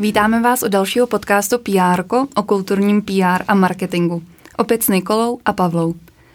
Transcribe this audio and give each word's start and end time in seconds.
Vítáme 0.00 0.40
vás 0.40 0.62
u 0.62 0.68
dalšího 0.68 1.06
podcastu 1.06 1.58
PR 1.58 2.02
o 2.36 2.42
kulturním 2.42 3.02
PR 3.02 3.42
a 3.48 3.54
marketingu. 3.54 4.22
Opět 4.56 4.82
s 4.82 4.88
Nikolou 4.88 5.38
a 5.44 5.52
Pavlou. 5.52 5.94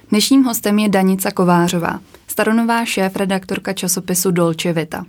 Dnešním 0.10 0.44
hostem 0.44 0.80
je 0.80 0.90
Danica 0.90 1.32
Kovářová, 1.32 2.00
staronová 2.28 2.86
šéf-redaktorka 2.86 3.74
časopisu 3.74 4.32
Dolce 4.32 4.74
Vita. 4.74 5.06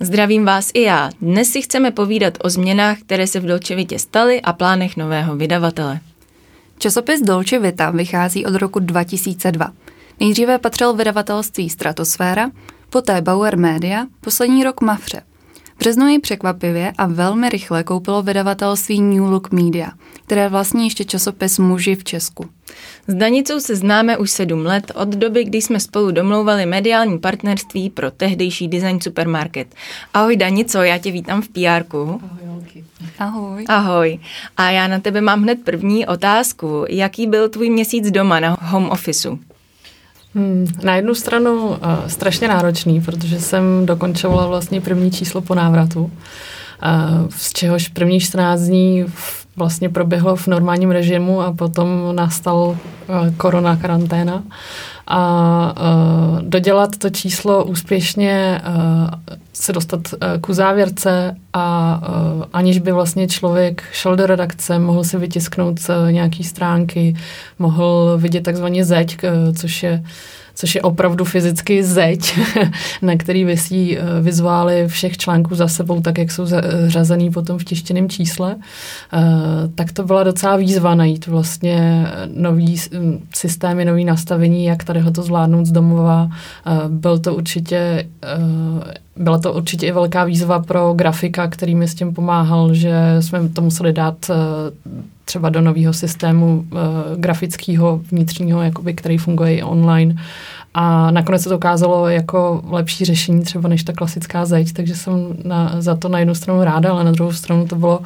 Zdravím 0.00 0.44
vás 0.44 0.70
i 0.74 0.82
já. 0.82 1.10
Dnes 1.20 1.48
si 1.48 1.62
chceme 1.62 1.90
povídat 1.90 2.38
o 2.42 2.50
změnách, 2.50 2.98
které 2.98 3.26
se 3.26 3.40
v 3.40 3.46
Dolce 3.46 3.74
Vitě 3.74 3.98
staly 3.98 4.40
a 4.40 4.52
plánech 4.52 4.96
nového 4.96 5.36
vydavatele. 5.36 6.00
Časopis 6.78 7.20
Dolce 7.20 7.58
Vita 7.58 7.90
vychází 7.90 8.46
od 8.46 8.54
roku 8.54 8.78
2002. 8.78 9.72
Nejdříve 10.20 10.58
patřil 10.58 10.94
vydavatelství 10.94 11.70
Stratosféra, 11.70 12.50
poté 12.90 13.20
Bauer 13.20 13.58
Media, 13.58 14.06
poslední 14.20 14.64
rok 14.64 14.80
Mafře– 14.80 15.22
březnu 15.78 16.08
ji 16.08 16.18
překvapivě 16.18 16.92
a 16.98 17.06
velmi 17.06 17.48
rychle 17.48 17.84
koupilo 17.84 18.22
vydavatelství 18.22 19.00
New 19.00 19.22
Look 19.22 19.52
Media, 19.52 19.88
které 20.26 20.48
vlastní 20.48 20.84
ještě 20.84 21.04
časopis 21.04 21.58
Muži 21.58 21.94
v 21.94 22.04
Česku. 22.04 22.46
S 23.06 23.14
Danicou 23.14 23.60
se 23.60 23.76
známe 23.76 24.18
už 24.18 24.30
sedm 24.30 24.66
let 24.66 24.92
od 24.94 25.08
doby, 25.08 25.44
kdy 25.44 25.62
jsme 25.62 25.80
spolu 25.80 26.10
domlouvali 26.10 26.66
mediální 26.66 27.18
partnerství 27.18 27.90
pro 27.90 28.10
tehdejší 28.10 28.68
design 28.68 29.00
supermarket. 29.00 29.74
Ahoj 30.14 30.36
Danico, 30.36 30.82
já 30.82 30.98
tě 30.98 31.10
vítám 31.10 31.42
v 31.42 31.48
pr 31.48 31.84
Ahoj, 31.94 32.14
Ahoj. 33.18 33.64
Ahoj. 33.68 34.18
A 34.56 34.70
já 34.70 34.88
na 34.88 35.00
tebe 35.00 35.20
mám 35.20 35.42
hned 35.42 35.58
první 35.64 36.06
otázku. 36.06 36.84
Jaký 36.88 37.26
byl 37.26 37.48
tvůj 37.48 37.70
měsíc 37.70 38.10
doma 38.10 38.40
na 38.40 38.56
home 38.60 38.90
officeu? 38.90 39.38
Hmm, 40.34 40.66
na 40.82 40.96
jednu 40.96 41.14
stranu 41.14 41.66
uh, 41.66 41.76
strašně 42.06 42.48
náročný, 42.48 43.00
protože 43.00 43.40
jsem 43.40 43.86
dokončovala 43.86 44.46
vlastně 44.46 44.80
první 44.80 45.10
číslo 45.10 45.40
po 45.40 45.54
návratu, 45.54 46.02
uh, 46.04 46.10
z 47.30 47.52
čehož 47.52 47.88
první 47.88 48.20
14 48.20 48.60
dní 48.60 49.04
vlastně 49.56 49.88
proběhlo 49.88 50.36
v 50.36 50.46
normálním 50.46 50.90
režimu 50.90 51.40
a 51.40 51.52
potom 51.52 51.88
nastal 52.12 52.58
uh, 52.58 52.76
korona 53.36 53.76
karanténa. 53.76 54.42
A 55.06 55.74
uh, 55.80 56.42
dodělat 56.42 56.96
to 56.98 57.10
číslo 57.10 57.64
úspěšně, 57.64 58.62
uh, 58.68 59.36
se 59.54 59.72
dostat 59.72 60.00
uh, 60.12 60.18
ku 60.40 60.52
závěrce 60.52 61.36
a 61.52 62.00
uh, 62.02 62.44
aniž 62.52 62.78
by 62.78 62.92
vlastně 62.92 63.28
člověk 63.28 63.82
šel 63.92 64.16
do 64.16 64.26
redakce, 64.26 64.78
mohl 64.78 65.04
si 65.04 65.18
vytisknout 65.18 65.78
uh, 65.88 66.12
nějaký 66.12 66.44
stránky, 66.44 67.16
mohl 67.58 68.18
vidět 68.18 68.40
takzvaně 68.40 68.84
zeď, 68.84 69.16
což 69.54 69.82
je 69.82 70.04
což 70.54 70.74
je 70.74 70.82
opravdu 70.82 71.24
fyzicky 71.24 71.84
zeď, 71.84 72.38
na 73.02 73.16
který 73.16 73.44
vysí 73.44 73.98
eh, 73.98 74.02
vizuály 74.20 74.88
všech 74.88 75.16
článků 75.16 75.54
za 75.54 75.68
sebou, 75.68 76.00
tak 76.00 76.18
jak 76.18 76.30
jsou 76.30 76.46
řazený 76.86 77.30
potom 77.30 77.58
v 77.58 77.64
tištěném 77.64 78.08
čísle, 78.08 78.56
eh, 79.12 79.18
tak 79.74 79.92
to 79.92 80.04
byla 80.04 80.22
docela 80.22 80.56
výzva 80.56 80.94
najít 80.94 81.26
vlastně 81.26 82.06
nový 82.34 82.76
systémy, 83.34 83.84
nový 83.84 84.04
nastavení, 84.04 84.64
jak 84.64 84.84
tady 84.84 85.02
to 85.12 85.22
zvládnout 85.22 85.66
z 85.66 85.72
domova. 85.72 86.28
Eh, 86.66 86.70
byl 86.88 87.18
to 87.18 87.34
určitě 87.34 88.06
byla 89.16 89.38
to 89.38 89.52
určitě 89.52 89.86
i 89.86 89.92
velká 89.92 90.24
výzva 90.24 90.58
pro 90.58 90.94
grafika, 90.94 91.46
který 91.48 91.74
mi 91.74 91.88
s 91.88 91.94
tím 91.94 92.14
pomáhal, 92.14 92.74
že 92.74 93.16
jsme 93.20 93.48
to 93.48 93.60
museli 93.60 93.92
dát 93.92 94.30
třeba 95.24 95.48
do 95.48 95.60
nového 95.60 95.92
systému 95.92 96.64
uh, 96.72 96.78
grafického 97.16 98.00
vnitřního, 98.10 98.62
jakoby, 98.62 98.94
který 98.94 99.18
funguje 99.18 99.56
i 99.56 99.62
online. 99.62 100.14
A 100.74 101.10
nakonec 101.10 101.42
se 101.42 101.48
to 101.48 101.56
ukázalo 101.56 102.08
jako 102.08 102.62
lepší 102.70 103.04
řešení 103.04 103.42
třeba 103.42 103.68
než 103.68 103.84
ta 103.84 103.92
klasická 103.92 104.44
zeď, 104.44 104.72
takže 104.72 104.94
jsem 104.94 105.36
na, 105.44 105.74
za 105.78 105.94
to 105.94 106.08
na 106.08 106.18
jednu 106.18 106.34
stranu 106.34 106.64
ráda, 106.64 106.90
ale 106.90 107.04
na 107.04 107.12
druhou 107.12 107.32
stranu 107.32 107.66
to 107.66 107.76
bylo 107.76 107.98
uh, 107.98 108.04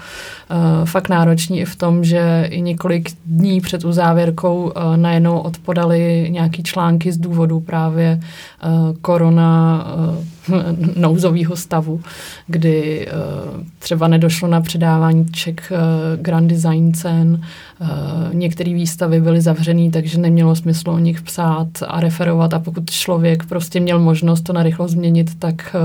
fakt 0.85 1.09
náročné 1.09 1.57
i 1.57 1.65
v 1.65 1.77
tom, 1.77 2.05
že 2.05 2.49
i 2.51 2.61
několik 2.61 3.11
dní 3.27 3.61
před 3.61 3.85
uzávěrkou 3.85 4.63
uh, 4.65 4.97
najednou 4.97 5.39
odpodali 5.39 6.29
nějaký 6.31 6.63
články 6.63 7.13
z 7.13 7.19
důvodu 7.19 7.61
právě 7.61 8.21
uh, 8.21 8.97
korona 9.01 9.87
uh, 9.97 10.25
nouzového 10.97 11.57
stavu, 11.57 12.01
kdy 12.47 13.07
uh, 13.07 13.63
třeba 13.79 14.09
nedošlo 14.09 14.49
na 14.49 14.61
předávání 14.61 15.27
ček 15.27 15.73
uh, 15.73 16.23
Grand 16.23 16.51
Design 16.51 16.95
cen, 16.95 17.41
uh, 17.81 17.89
některé 18.35 18.75
výstavy 18.75 19.21
byly 19.21 19.41
zavřené, 19.41 19.91
takže 19.91 20.19
nemělo 20.19 20.57
smysl 20.57 20.91
o 20.91 20.99
nich 20.99 21.23
psát 21.23 21.69
a 21.89 22.01
referovat 22.01 22.55
a 22.55 22.59
pokud 22.59 22.91
člověk 22.91 23.45
prostě 23.45 23.81
měl 23.81 23.99
možnost 23.99 24.41
to 24.41 24.53
narychlo 24.53 24.89
změnit, 24.89 25.31
tak, 25.39 25.77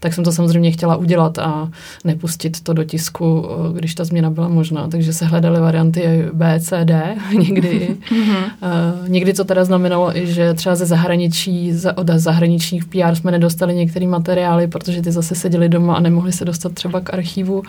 tak 0.00 0.14
jsem 0.14 0.24
to 0.24 0.32
samozřejmě 0.32 0.70
chtěla 0.70 0.96
udělat 0.96 1.38
a 1.38 1.68
nepustit 2.04 2.60
to 2.60 2.72
do 2.72 2.84
tisku, 2.84 3.48
když 3.74 3.94
ta 3.94 4.04
změna 4.04 4.30
byla 4.30 4.48
možná. 4.48 4.88
Takže 4.88 5.12
se 5.12 5.24
hledaly 5.24 5.60
varianty 5.60 6.24
B, 6.32 6.60
C, 6.60 6.84
D 6.84 7.16
někdy. 7.38 7.96
uh, 8.12 9.08
někdy 9.08 9.32
to 9.32 9.44
teda 9.44 9.64
znamenalo 9.64 10.16
i, 10.16 10.26
že 10.26 10.54
třeba 10.54 10.74
ze 10.74 10.86
zahraničí, 10.86 11.72
od 11.96 12.08
zahraničních 12.08 12.84
PR 12.84 13.14
jsme 13.14 13.30
nedostali 13.30 13.74
některé 13.90 14.06
materiály, 14.06 14.68
protože 14.68 15.02
ty 15.02 15.12
zase 15.12 15.34
seděli 15.34 15.68
doma 15.68 15.94
a 15.94 16.00
nemohli 16.00 16.32
se 16.32 16.44
dostat 16.44 16.72
třeba 16.72 17.00
k 17.00 17.14
archivu. 17.14 17.62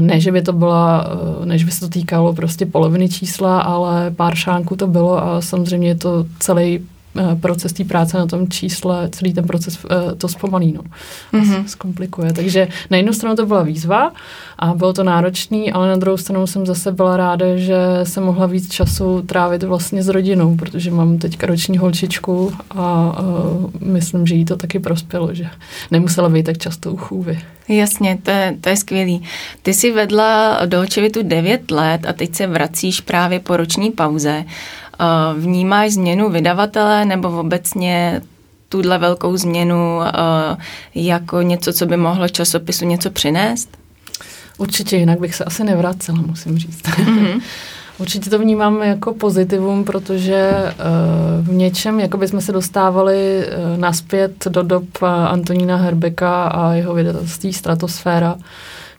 Ne, 0.00 0.20
že 0.20 0.32
by 0.32 0.42
to 0.42 0.52
byla, 0.52 1.06
než 1.44 1.64
by 1.64 1.70
se 1.70 1.80
to 1.80 1.88
týkalo 1.88 2.32
prostě 2.32 2.66
poloviny 2.66 3.08
čísla, 3.08 3.60
ale 3.60 4.10
pár 4.10 4.34
šánků 4.34 4.76
to 4.76 4.86
bylo 4.86 5.22
a 5.22 5.40
samozřejmě 5.40 5.88
je 5.88 5.94
to 5.94 6.26
celý 6.38 6.80
Eh, 6.80 6.93
proces 7.40 7.72
té 7.72 7.84
práce 7.84 8.18
na 8.18 8.26
tom 8.26 8.48
čísle, 8.48 9.08
celý 9.12 9.34
ten 9.34 9.46
proces 9.46 9.78
eh, 9.90 10.14
to 10.14 10.28
zpomalí, 10.28 10.72
no. 10.72 10.82
Mm-hmm. 11.32 11.64
Zkomplikuje. 11.66 12.32
Takže 12.32 12.68
na 12.90 12.96
jednu 12.96 13.12
stranu 13.12 13.36
to 13.36 13.46
byla 13.46 13.62
výzva 13.62 14.12
a 14.58 14.74
bylo 14.74 14.92
to 14.92 15.04
náročný, 15.04 15.72
ale 15.72 15.88
na 15.88 15.96
druhou 15.96 16.16
stranu 16.16 16.46
jsem 16.46 16.66
zase 16.66 16.92
byla 16.92 17.16
ráda, 17.16 17.56
že 17.56 17.76
jsem 18.02 18.24
mohla 18.24 18.46
víc 18.46 18.72
času 18.72 19.22
trávit 19.22 19.62
vlastně 19.62 20.02
s 20.02 20.08
rodinou, 20.08 20.56
protože 20.56 20.90
mám 20.90 21.18
teďka 21.18 21.46
roční 21.46 21.78
holčičku 21.78 22.52
a, 22.70 22.80
a 22.80 23.14
myslím, 23.80 24.26
že 24.26 24.34
jí 24.34 24.44
to 24.44 24.56
taky 24.56 24.78
prospělo, 24.78 25.34
že 25.34 25.46
nemusela 25.90 26.28
být 26.28 26.46
tak 26.46 26.58
často 26.58 26.92
u 26.92 26.96
chůvy. 26.96 27.38
Jasně, 27.68 28.18
to 28.22 28.30
je, 28.30 28.56
to 28.60 28.68
je 28.68 28.76
skvělý. 28.76 29.22
Ty 29.62 29.74
jsi 29.74 29.92
vedla 29.92 30.60
do 30.66 30.80
očevitu 30.80 31.22
9 31.22 31.70
let 31.70 32.06
a 32.08 32.12
teď 32.12 32.34
se 32.34 32.46
vracíš 32.46 33.00
právě 33.00 33.40
po 33.40 33.56
roční 33.56 33.90
pauze. 33.90 34.44
Eh, 35.00 35.40
vnímáš 35.40 35.92
změnu 35.92 36.30
vydavatele 36.30 37.04
nebo 37.04 37.40
obecně 37.40 38.20
tuhle 38.68 38.98
velkou 38.98 39.36
změnu 39.36 40.00
eh, 40.02 40.10
jako 40.94 41.42
něco, 41.42 41.72
co 41.72 41.86
by 41.86 41.96
mohlo 41.96 42.28
časopisu 42.28 42.84
něco 42.84 43.10
přinést? 43.10 43.68
Určitě, 44.58 44.96
jinak 44.96 45.20
bych 45.20 45.34
se 45.34 45.44
asi 45.44 45.64
nevracela, 45.64 46.18
musím 46.26 46.58
říct. 46.58 46.82
Mm-hmm. 46.82 47.40
Určitě 47.98 48.30
to 48.30 48.38
vnímám 48.38 48.82
jako 48.82 49.14
pozitivum, 49.14 49.84
protože 49.84 50.52
uh, 50.52 51.46
v 51.46 51.52
něčem 51.52 52.00
jako 52.00 52.26
jsme 52.26 52.40
se 52.40 52.52
dostávali 52.52 53.46
uh, 53.46 53.78
naspět 53.78 54.44
do 54.48 54.62
dob 54.62 54.84
Antonína 55.28 55.76
Herbeka 55.76 56.44
a 56.44 56.72
jeho 56.72 56.94
vydavatelství 56.94 57.52
Stratosféra, 57.52 58.36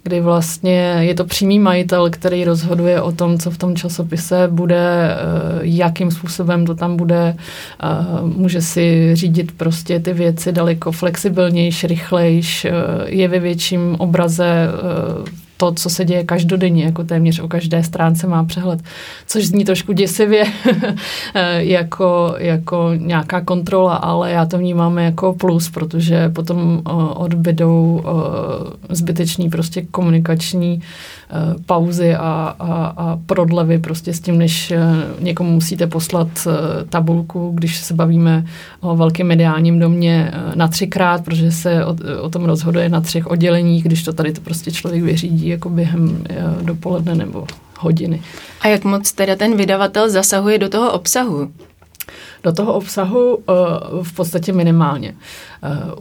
kdy 0.05 0.21
vlastně 0.21 0.95
je 0.99 1.15
to 1.15 1.25
přímý 1.25 1.59
majitel, 1.59 2.09
který 2.09 2.43
rozhoduje 2.43 3.01
o 3.01 3.11
tom, 3.11 3.37
co 3.37 3.51
v 3.51 3.57
tom 3.57 3.75
časopise 3.75 4.47
bude, 4.51 5.09
eh, 5.09 5.17
jakým 5.61 6.11
způsobem 6.11 6.65
to 6.65 6.75
tam 6.75 6.97
bude, 6.97 7.35
může 8.21 8.61
si 8.61 9.15
řídit 9.15 9.51
prostě 9.51 9.99
ty 9.99 10.13
věci 10.13 10.51
daleko 10.51 10.91
flexibilnější, 10.91 11.87
rychlejší, 11.87 12.67
eh, 12.67 12.73
je 13.05 13.27
ve 13.27 13.39
větším 13.39 13.95
obraze 13.99 14.45
eh, 14.45 15.44
to, 15.57 15.71
co 15.71 15.89
se 15.89 16.05
děje 16.05 16.23
každodenně, 16.23 16.83
jako 16.83 17.03
téměř 17.03 17.39
o 17.39 17.47
každé 17.47 17.83
stránce 17.83 18.27
má 18.27 18.43
přehled, 18.43 18.79
což 19.27 19.45
zní 19.45 19.65
trošku 19.65 19.93
děsivě 19.93 20.45
jako, 21.57 22.35
jako 22.37 22.91
nějaká 22.95 23.41
kontrola, 23.41 23.95
ale 23.95 24.31
já 24.31 24.45
to 24.45 24.57
vnímám 24.57 24.97
jako 24.97 25.33
plus, 25.33 25.69
protože 25.69 26.29
potom 26.29 26.81
odbydou 27.15 28.03
zbytečný 28.89 29.49
prostě 29.49 29.81
komunikační 29.81 30.81
Eh, 30.81 30.81
pauzy 31.65 32.15
a, 32.15 32.55
a, 32.59 32.93
a 32.97 33.19
prodlevy 33.25 33.79
prostě 33.79 34.13
s 34.13 34.19
tím, 34.19 34.37
než 34.37 34.71
eh, 34.71 34.79
někomu 35.19 35.51
musíte 35.51 35.87
poslat 35.87 36.27
eh, 36.47 36.85
tabulku, 36.85 37.51
když 37.55 37.77
se 37.77 37.93
bavíme 37.93 38.45
o 38.81 38.95
velkém 38.95 39.27
mediálním 39.27 39.79
domě 39.79 40.31
na 40.55 40.67
třikrát, 40.67 41.25
protože 41.25 41.51
se 41.51 41.85
o, 41.85 41.95
o 42.21 42.29
tom 42.29 42.45
rozhoduje 42.45 42.89
na 42.89 43.01
třech 43.01 43.27
odděleních, 43.27 43.83
když 43.83 44.03
to 44.03 44.13
tady 44.13 44.33
to 44.33 44.41
prostě 44.41 44.71
člověk 44.71 45.03
vyřídí 45.03 45.47
jako 45.47 45.69
během 45.69 46.23
dopoledne 46.61 47.15
nebo 47.15 47.47
hodiny. 47.79 48.21
A 48.61 48.67
jak 48.67 48.83
moc 48.83 49.11
teda 49.11 49.35
ten 49.35 49.57
vydavatel 49.57 50.09
zasahuje 50.09 50.57
do 50.57 50.69
toho 50.69 50.91
obsahu? 50.91 51.51
do 52.43 52.53
toho 52.53 52.73
obsahu 52.73 53.39
v 54.03 54.15
podstatě 54.15 54.53
minimálně. 54.53 55.13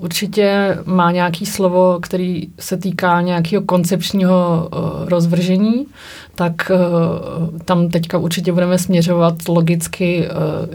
Určitě 0.01 0.79
má 0.85 1.13
nějaký 1.13 1.47
slovo, 1.47 1.99
který 2.03 2.43
se 2.61 2.77
týká 2.77 3.21
nějakého 3.21 3.63
koncepčního 3.63 4.69
rozvržení, 5.07 5.87
tak 6.35 6.71
tam 7.65 7.89
teďka 7.89 8.19
určitě 8.19 8.53
budeme 8.53 8.79
směřovat 8.79 9.35
logicky 9.49 10.29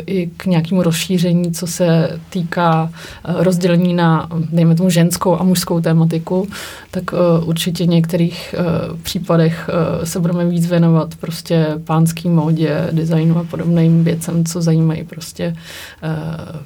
i 0.05 0.29
k 0.37 0.45
nějakému 0.45 0.83
rozšíření, 0.83 1.51
co 1.51 1.67
se 1.67 2.19
týká 2.29 2.91
rozdělení 3.23 3.93
na, 3.93 4.29
dejme 4.51 4.75
tomu, 4.75 4.89
ženskou 4.89 5.39
a 5.39 5.43
mužskou 5.43 5.81
tématiku, 5.81 6.47
tak 6.91 7.03
určitě 7.45 7.83
v 7.83 7.89
některých 7.89 8.55
případech 9.03 9.69
se 10.03 10.19
budeme 10.19 10.45
víc 10.45 10.69
věnovat 10.69 11.15
prostě 11.15 11.67
pánský 11.83 12.29
módě, 12.29 12.87
designu 12.91 13.37
a 13.37 13.43
podobným 13.43 14.03
věcem, 14.03 14.45
co 14.45 14.61
zajímají 14.61 15.03
prostě 15.03 15.55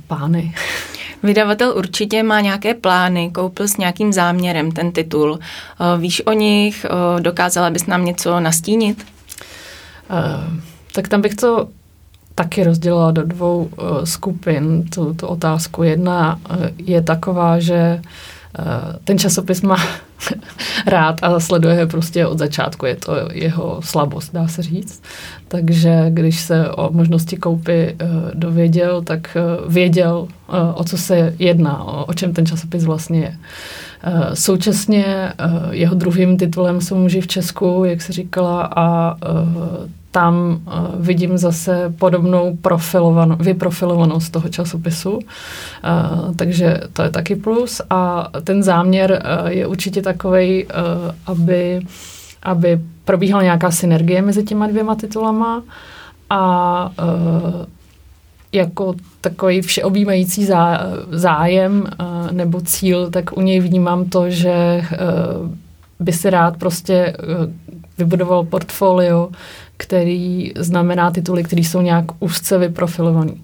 pány. 0.08 0.54
Vydavatel 1.24 1.74
určitě 1.78 2.13
má 2.22 2.42
nějaké 2.42 2.74
plány, 2.74 3.32
koupil 3.32 3.68
s 3.68 3.78
nějakým 3.78 4.14
záměrem 4.14 4.72
ten 4.72 4.92
titul. 4.92 5.40
Eh, 5.40 6.00
víš 6.00 6.22
o 6.26 6.34
nich? 6.34 6.86
Eh, 6.86 7.22
dokázala 7.22 7.70
bys 7.70 7.86
nám 7.86 8.06
něco 8.06 8.40
nastínit? 8.40 9.06
Uh, 10.10 10.58
tak 10.92 11.08
tam 11.08 11.22
bych 11.22 11.36
to 11.36 11.68
taky 12.36 12.64
rozdělila 12.64 13.12
do 13.12 13.24
dvou 13.24 13.70
skupin, 14.04 14.84
tu, 14.90 15.14
tu 15.14 15.28
otázku. 15.28 15.84
Jedna 15.84 16.40
je 16.78 17.02
taková, 17.02 17.60
že 17.60 18.02
Eh, 18.60 19.00
ten 19.04 19.18
časopis 19.20 19.62
má 19.62 19.78
rád 20.88 21.24
a 21.24 21.40
sleduje 21.40 21.82
ho 21.82 21.88
prostě 21.88 22.26
od 22.26 22.40
začátku. 22.40 22.86
Je 22.86 22.96
to 22.96 23.12
jeho 23.32 23.80
slabost, 23.84 24.34
dá 24.34 24.48
se 24.48 24.62
říct. 24.62 25.04
Takže 25.48 26.06
když 26.10 26.40
se 26.40 26.70
o 26.70 26.92
možnosti 26.92 27.38
koupy 27.38 27.84
eh, 27.84 27.96
dověděl, 28.34 29.02
tak 29.02 29.38
eh, 29.38 29.72
věděl, 29.72 30.28
o 30.74 30.84
co 30.84 30.98
se 30.98 31.36
jedná, 31.40 31.84
o 31.84 32.14
čem 32.14 32.34
ten 32.34 32.46
časopis 32.46 32.84
vlastně 32.84 33.20
je. 33.20 33.38
Současně 34.34 35.34
jeho 35.72 35.96
druhým 35.96 36.38
titulem 36.38 36.82
jsou 36.82 36.96
muži 36.96 37.22
v 37.22 37.28
Česku, 37.28 37.84
jak 37.86 38.02
se 38.02 38.14
říkala, 38.14 38.70
a 38.76 39.18
tam 40.14 40.62
uh, 40.66 40.74
vidím 41.06 41.38
zase 41.38 41.94
podobnou 42.00 42.58
profilovan, 42.62 43.38
vyprofilovanost 43.40 44.32
toho 44.34 44.50
časopisu, 44.50 45.12
uh, 45.12 45.22
takže 46.36 46.82
to 46.94 47.02
je 47.04 47.10
taky 47.10 47.36
plus. 47.36 47.82
A 47.90 48.30
ten 48.44 48.64
záměr 48.64 49.12
uh, 49.42 49.48
je 49.48 49.68
určitě 49.68 50.02
takový, 50.02 50.66
aby, 51.26 51.82
aby 52.44 52.82
probíhala 53.06 53.44
nějaká 53.44 53.72
synergie 53.72 54.22
mezi 54.22 54.44
těma 54.44 54.68
dvěma 54.68 54.96
titulama 54.96 55.64
a 56.30 56.92
jako 58.52 58.94
takový 59.22 59.62
všeobjímající 59.62 60.46
zá, 60.46 60.80
zájem 61.12 61.88
nebo 62.32 62.62
cíl, 62.62 63.10
tak 63.10 63.38
u 63.38 63.42
něj 63.42 63.60
vnímám 63.60 64.06
to, 64.06 64.30
že 64.30 64.82
by 66.00 66.12
si 66.12 66.30
rád 66.30 66.58
prostě 66.58 67.18
vybudoval 67.98 68.44
portfolio, 68.44 69.30
který 69.78 70.52
znamená 70.56 71.12
tituly, 71.12 71.44
které 71.44 71.62
jsou 71.62 71.82
nějak 71.82 72.06
úzce 72.20 72.58
vyprofilovaný. 72.58 73.42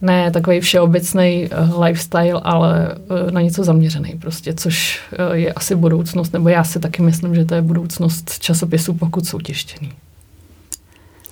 Ne 0.00 0.30
takový 0.30 0.60
všeobecný 0.60 1.48
uh, 1.50 1.82
lifestyle, 1.82 2.40
ale 2.42 2.94
uh, 3.24 3.30
na 3.30 3.40
něco 3.40 3.64
zaměřený 3.64 4.18
prostě, 4.20 4.54
což 4.54 5.00
uh, 5.28 5.34
je 5.34 5.52
asi 5.52 5.74
budoucnost, 5.74 6.32
nebo 6.32 6.48
já 6.48 6.64
si 6.64 6.80
taky 6.80 7.02
myslím, 7.02 7.34
že 7.34 7.44
to 7.44 7.54
je 7.54 7.62
budoucnost 7.62 8.38
časopisů, 8.38 8.94
pokud 8.94 9.26
jsou 9.26 9.38
tištěný. 9.38 9.92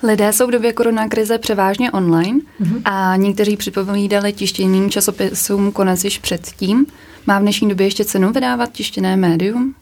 Lidé 0.03 0.33
jsou 0.33 0.47
v 0.47 0.51
době 0.51 0.73
koronakrize 0.73 1.39
převážně 1.39 1.91
online 1.91 2.41
mm-hmm. 2.61 2.81
a 2.85 3.17
někteří 3.17 3.57
připovídali 3.57 4.33
tištěným 4.33 4.91
časopisům 4.91 5.73
konec 5.73 6.05
již 6.05 6.19
předtím. 6.19 6.87
Má 7.27 7.39
v 7.39 7.43
dnešní 7.43 7.69
době 7.69 7.87
ještě 7.87 8.05
cenu 8.05 8.33
vydávat 8.33 8.73
tištěné 8.73 9.17
médium? 9.17 9.75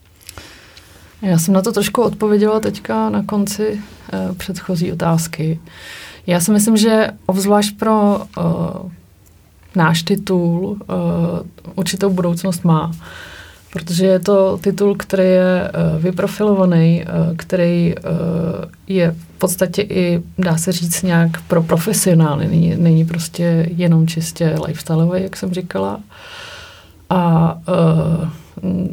Já 1.25 1.39
jsem 1.39 1.55
na 1.55 1.63
to 1.63 1.73
trošku 1.73 2.03
odpověděla 2.03 2.61
teďka 2.61 3.11
na 3.11 3.23
konci 3.23 3.81
uh, 4.29 4.35
předchozí 4.37 4.93
otázky. 4.93 5.61
Já 6.27 6.41
si 6.41 6.51
myslím, 6.51 6.77
že 6.77 7.11
obzvlášť 7.27 7.79
pro 7.79 8.17
uh, 8.19 8.45
náš 9.77 10.03
titul 10.03 10.67
uh, 10.67 10.77
určitou 11.75 12.11
budoucnost 12.11 12.65
má, 12.65 12.93
protože 13.73 14.07
je 14.07 14.19
to 14.19 14.59
titul, 14.59 14.95
který 14.97 15.25
je 15.25 15.71
uh, 15.71 16.03
vyprofilovaný, 16.03 17.05
uh, 17.05 17.37
který 17.37 17.95
uh, 17.95 18.11
je 18.87 19.11
v 19.11 19.39
podstatě 19.39 19.83
i, 19.83 20.23
dá 20.39 20.57
se 20.57 20.73
říct, 20.73 21.03
nějak 21.03 21.43
pro 21.43 21.63
profesionály. 21.63 22.49
Není, 22.49 22.77
není 22.77 23.05
prostě 23.05 23.69
jenom 23.77 24.07
čistě 24.07 24.57
lifestyleový, 24.67 25.23
jak 25.23 25.37
jsem 25.37 25.55
říkala. 25.55 26.01
A 27.11 27.55
uh, 28.63 28.89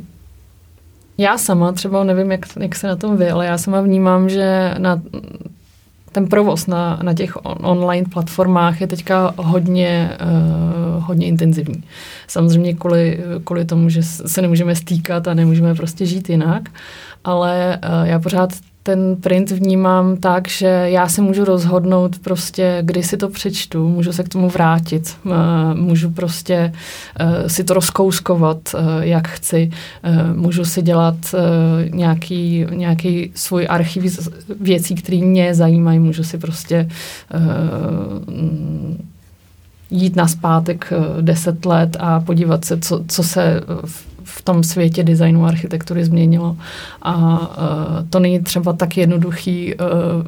já 1.22 1.38
sama 1.38 1.72
třeba 1.72 2.04
nevím, 2.04 2.32
jak, 2.32 2.46
jak 2.60 2.76
se 2.76 2.88
na 2.88 2.96
tom 2.96 3.18
vy, 3.18 3.30
ale 3.30 3.46
já 3.46 3.58
sama 3.58 3.82
vnímám, 3.82 4.30
že 4.30 4.76
na 4.78 5.02
ten 6.12 6.28
provoz 6.28 6.68
na, 6.68 7.00
na 7.04 7.14
těch 7.14 7.46
on, 7.46 7.58
online 7.62 8.08
platformách 8.14 8.82
je 8.82 8.88
teďka 8.88 9.34
hodně, 9.38 10.18
uh, 10.22 11.04
hodně 11.04 11.28
intenzivní. 11.28 11.84
Samozřejmě 12.28 12.74
kvůli, 12.74 13.24
kvůli 13.44 13.66
tomu, 13.66 13.90
že 13.90 14.04
se 14.04 14.42
nemůžeme 14.42 14.76
stýkat 14.76 15.28
a 15.28 15.34
nemůžeme 15.34 15.76
prostě 15.76 16.06
žít 16.06 16.30
jinak, 16.30 16.70
ale 17.24 17.80
uh, 17.84 18.08
já 18.08 18.20
pořád 18.20 18.50
ten 18.83 19.16
print 19.16 19.51
vnímám 19.51 20.18
tak, 20.18 20.48
že 20.48 20.68
já 20.68 21.10
se 21.10 21.22
můžu 21.22 21.45
rozhodnout 21.45 22.19
prostě, 22.19 22.78
kdy 22.81 23.04
si 23.04 23.18
to 23.18 23.30
přečtu, 23.30 23.89
můžu 23.89 24.13
se 24.13 24.24
k 24.24 24.30
tomu 24.30 24.50
vrátit, 24.50 25.18
můžu 25.74 26.10
prostě 26.10 26.74
e, 27.19 27.50
si 27.50 27.63
to 27.63 27.74
rozkouskovat, 27.74 28.57
e, 28.75 29.07
jak 29.07 29.28
chci, 29.28 29.72
můžu 30.33 30.66
si 30.66 30.81
dělat 30.81 31.16
nějaký, 31.94 32.66
nějaký 32.74 33.31
svůj 33.36 33.68
archiv 33.69 34.19
věcí, 34.60 34.95
které 34.95 35.18
mě 35.18 35.56
zajímají, 35.56 36.00
můžu 36.00 36.24
si 36.24 36.38
prostě 36.38 36.89
jít 39.92 40.16
na 40.16 40.27
zpátek 40.27 40.94
deset 41.22 41.66
let 41.66 41.98
a 42.00 42.19
podívat 42.19 42.66
se, 42.66 42.77
co, 42.77 43.04
co 43.07 43.24
se 43.24 43.62
v 43.86 44.11
tom 44.44 44.64
světě 44.64 45.04
designu 45.04 45.46
architektury 45.46 46.06
změnilo. 46.06 46.58
A 47.02 47.16
uh, 47.40 48.10
to 48.10 48.20
není 48.20 48.40
třeba 48.40 48.74
tak 48.74 48.98
jednoduchý 48.98 49.76
uh, 49.76 49.82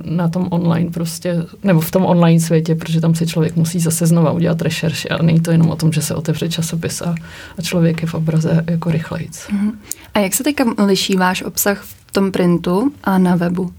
na 0.06 0.27
tom 0.27 0.48
online 0.50 0.92
prostě, 0.92 1.45
nebo 1.63 1.81
v 1.81 1.92
tom 1.92 2.06
online 2.06 2.39
světě, 2.39 2.75
protože 2.75 3.01
tam 3.01 3.15
si 3.15 3.27
člověk 3.27 3.56
musí 3.56 3.80
zase 3.80 4.06
znova 4.06 4.31
udělat 4.31 4.62
rešerši 4.62 5.10
a 5.10 5.24
není 5.24 5.39
to 5.39 5.51
jenom 5.51 5.69
o 5.69 5.75
tom, 5.75 5.92
že 5.92 6.01
se 6.01 6.15
otevře 6.15 6.50
časopis 6.50 7.01
a, 7.01 7.15
a 7.57 7.62
člověk 7.62 8.01
je 8.01 8.07
v 8.07 8.13
obraze 8.13 8.63
jako 8.69 8.92
rychlejc. 8.92 9.48
Uh-huh. 9.50 9.71
A 10.13 10.19
jak 10.19 10.33
se 10.33 10.44
teďka 10.44 10.63
liší 10.86 11.16
váš 11.16 11.44
obsah 11.44 11.81
v 11.81 12.12
tom 12.12 12.31
printu 12.31 12.92
a 13.04 13.18
na 13.18 13.36
webu? 13.36 13.71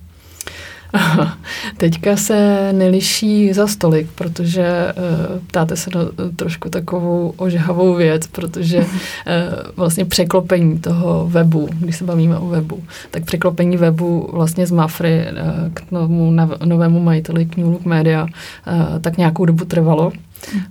Teďka 1.76 2.16
se 2.16 2.68
neliší 2.72 3.52
za 3.52 3.66
stolik, 3.66 4.08
protože 4.14 4.92
uh, 4.96 5.38
ptáte 5.46 5.76
se 5.76 5.90
na 5.94 6.00
trošku 6.36 6.70
takovou 6.70 7.34
ožehavou 7.36 7.94
věc, 7.94 8.26
protože 8.26 8.78
uh, 8.78 8.86
vlastně 9.76 10.04
překlopení 10.04 10.78
toho 10.78 11.28
webu, 11.28 11.68
když 11.78 11.96
se 11.96 12.04
bavíme 12.04 12.38
o 12.38 12.46
webu, 12.46 12.82
tak 13.10 13.24
překlopení 13.24 13.76
webu 13.76 14.30
vlastně 14.32 14.66
z 14.66 14.70
Mafry 14.70 15.26
uh, 15.26 15.72
k 15.74 15.90
novému, 15.90 16.32
novému 16.64 17.00
majiteli 17.00 17.46
k 17.46 17.56
New 17.56 17.66
Look 17.66 17.84
Media 17.84 18.26
tak 19.00 19.16
nějakou 19.16 19.44
dobu 19.44 19.64
trvalo. 19.64 20.12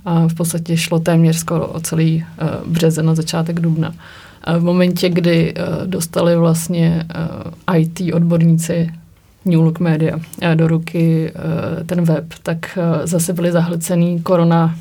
A 0.06 0.28
v 0.28 0.34
podstatě 0.34 0.78
šlo 0.78 1.00
téměř 1.00 1.36
skoro 1.36 1.68
o 1.68 1.80
celý 1.80 2.26
březen 2.66 3.06
na 3.06 3.16
začátek 3.16 3.60
dubna. 3.60 3.94
A 4.44 4.58
v 4.58 4.64
momentě, 4.64 5.10
kdy 5.10 5.54
dostali 5.86 6.36
vlastně 6.36 7.06
IT 7.78 8.02
odborníci 8.14 8.90
New 9.46 9.62
Look 9.62 9.80
Media 9.80 10.20
eh, 10.42 10.56
do 10.56 10.68
ruky 10.68 11.32
eh, 11.36 11.84
ten 11.84 12.04
web, 12.04 12.26
tak 12.44 12.78
eh, 12.78 13.08
zase 13.08 13.34
byli 13.34 13.52
zahlcený 13.52 14.22
korona 14.22 14.76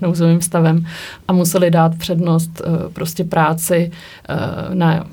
nouzovým 0.00 0.40
stavem 0.40 0.86
a 1.28 1.32
museli 1.32 1.70
dát 1.70 1.94
přednost 1.98 2.62
prostě 2.92 3.24
práci 3.24 3.90
na 4.74 5.06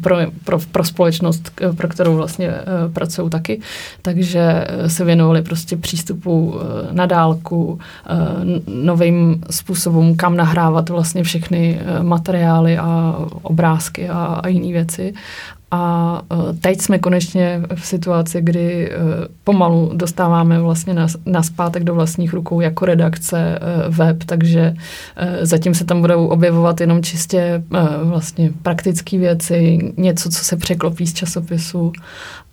pro, 0.00 0.16
pro, 0.44 0.58
pro 0.72 0.84
společnost, 0.84 1.60
pro 1.76 1.88
kterou 1.88 2.16
vlastně 2.16 2.52
pracují 2.92 3.30
taky. 3.30 3.60
Takže 4.02 4.66
se 4.86 5.04
věnovali 5.04 5.42
prostě 5.42 5.76
přístupu 5.76 6.60
na 6.90 7.06
dálku, 7.06 7.78
novým 8.66 9.42
způsobům, 9.50 10.16
kam 10.16 10.36
nahrávat 10.36 10.88
vlastně 10.88 11.22
všechny 11.22 11.80
materiály 12.02 12.78
a 12.78 13.18
obrázky 13.42 14.08
a, 14.08 14.40
a 14.42 14.48
jiné 14.48 14.72
věci. 14.72 15.14
A 15.70 16.22
e, 16.32 16.52
teď 16.52 16.80
jsme 16.80 16.98
konečně 16.98 17.62
v 17.74 17.86
situaci, 17.86 18.40
kdy 18.40 18.90
e, 18.90 18.96
pomalu 19.44 19.90
dostáváme 19.94 20.60
vlastně 20.60 20.94
na, 20.94 21.06
na 21.26 21.42
zpátek 21.42 21.84
do 21.84 21.94
vlastních 21.94 22.32
rukou 22.32 22.60
jako 22.60 22.84
redakce 22.84 23.38
e, 23.38 23.58
web, 23.88 24.24
takže 24.24 24.74
zatím 25.42 25.74
se 25.74 25.84
tam 25.84 26.00
budou 26.00 26.26
objevovat 26.26 26.80
jenom 26.80 27.02
čistě 27.02 27.62
vlastně 28.02 28.50
praktické 28.62 29.18
věci, 29.18 29.92
něco, 29.96 30.30
co 30.30 30.44
se 30.44 30.56
překlopí 30.56 31.06
z 31.06 31.14
časopisu 31.14 31.92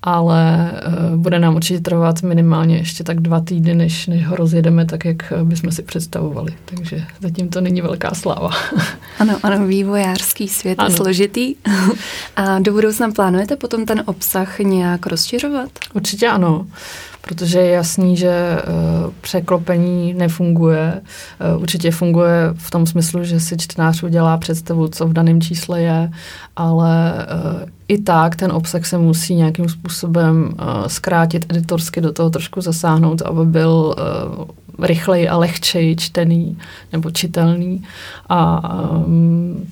ale 0.03 0.71
uh, 0.87 1.17
bude 1.17 1.39
nám 1.39 1.55
určitě 1.55 1.79
trvat 1.79 2.21
minimálně 2.21 2.77
ještě 2.77 3.03
tak 3.03 3.19
dva 3.19 3.41
týdny, 3.41 3.75
než, 3.75 4.07
než 4.07 4.27
ho 4.27 4.35
rozjedeme 4.35 4.85
tak, 4.85 5.05
jak 5.05 5.33
bychom 5.43 5.71
si 5.71 5.83
představovali. 5.83 6.53
Takže 6.65 7.03
zatím 7.19 7.49
to 7.49 7.61
není 7.61 7.81
velká 7.81 8.13
sláva. 8.13 8.49
Ano, 9.19 9.39
ano, 9.43 9.67
vývojářský 9.67 10.47
svět 10.47 10.79
ano. 10.79 10.89
je 10.89 10.95
složitý. 10.95 11.55
A 12.35 12.59
do 12.59 12.73
budoucna 12.73 13.11
plánujete 13.11 13.55
potom 13.55 13.85
ten 13.85 14.03
obsah 14.05 14.59
nějak 14.59 15.05
rozšiřovat? 15.05 15.69
Určitě 15.93 16.27
ano 16.27 16.65
protože 17.27 17.59
je 17.59 17.71
jasný, 17.71 18.17
že 18.17 18.57
uh, 18.57 19.11
překlopení 19.21 20.13
nefunguje. 20.13 21.01
Uh, 21.55 21.61
určitě 21.61 21.91
funguje 21.91 22.53
v 22.53 22.71
tom 22.71 22.85
smyslu, 22.85 23.23
že 23.23 23.39
si 23.39 23.57
čtenář 23.57 24.03
udělá 24.03 24.37
představu, 24.37 24.87
co 24.87 25.07
v 25.07 25.13
daném 25.13 25.41
čísle 25.41 25.81
je, 25.81 26.11
ale 26.55 27.13
uh, 27.13 27.69
i 27.87 28.01
tak 28.01 28.35
ten 28.35 28.51
obsah 28.51 28.85
se 28.85 28.97
musí 28.97 29.35
nějakým 29.35 29.69
způsobem 29.69 30.53
zkrátit 30.87 31.45
editorsky, 31.49 32.01
do 32.01 32.11
toho 32.11 32.29
trošku 32.29 32.61
zasáhnout, 32.61 33.21
aby 33.21 33.45
byl 33.45 33.95
rychleji 34.79 35.29
a 35.29 35.37
lehčeji 35.37 35.95
čtený 35.95 36.57
nebo 36.91 37.11
čitelný. 37.11 37.83
A 38.29 38.61
um, 38.89 39.67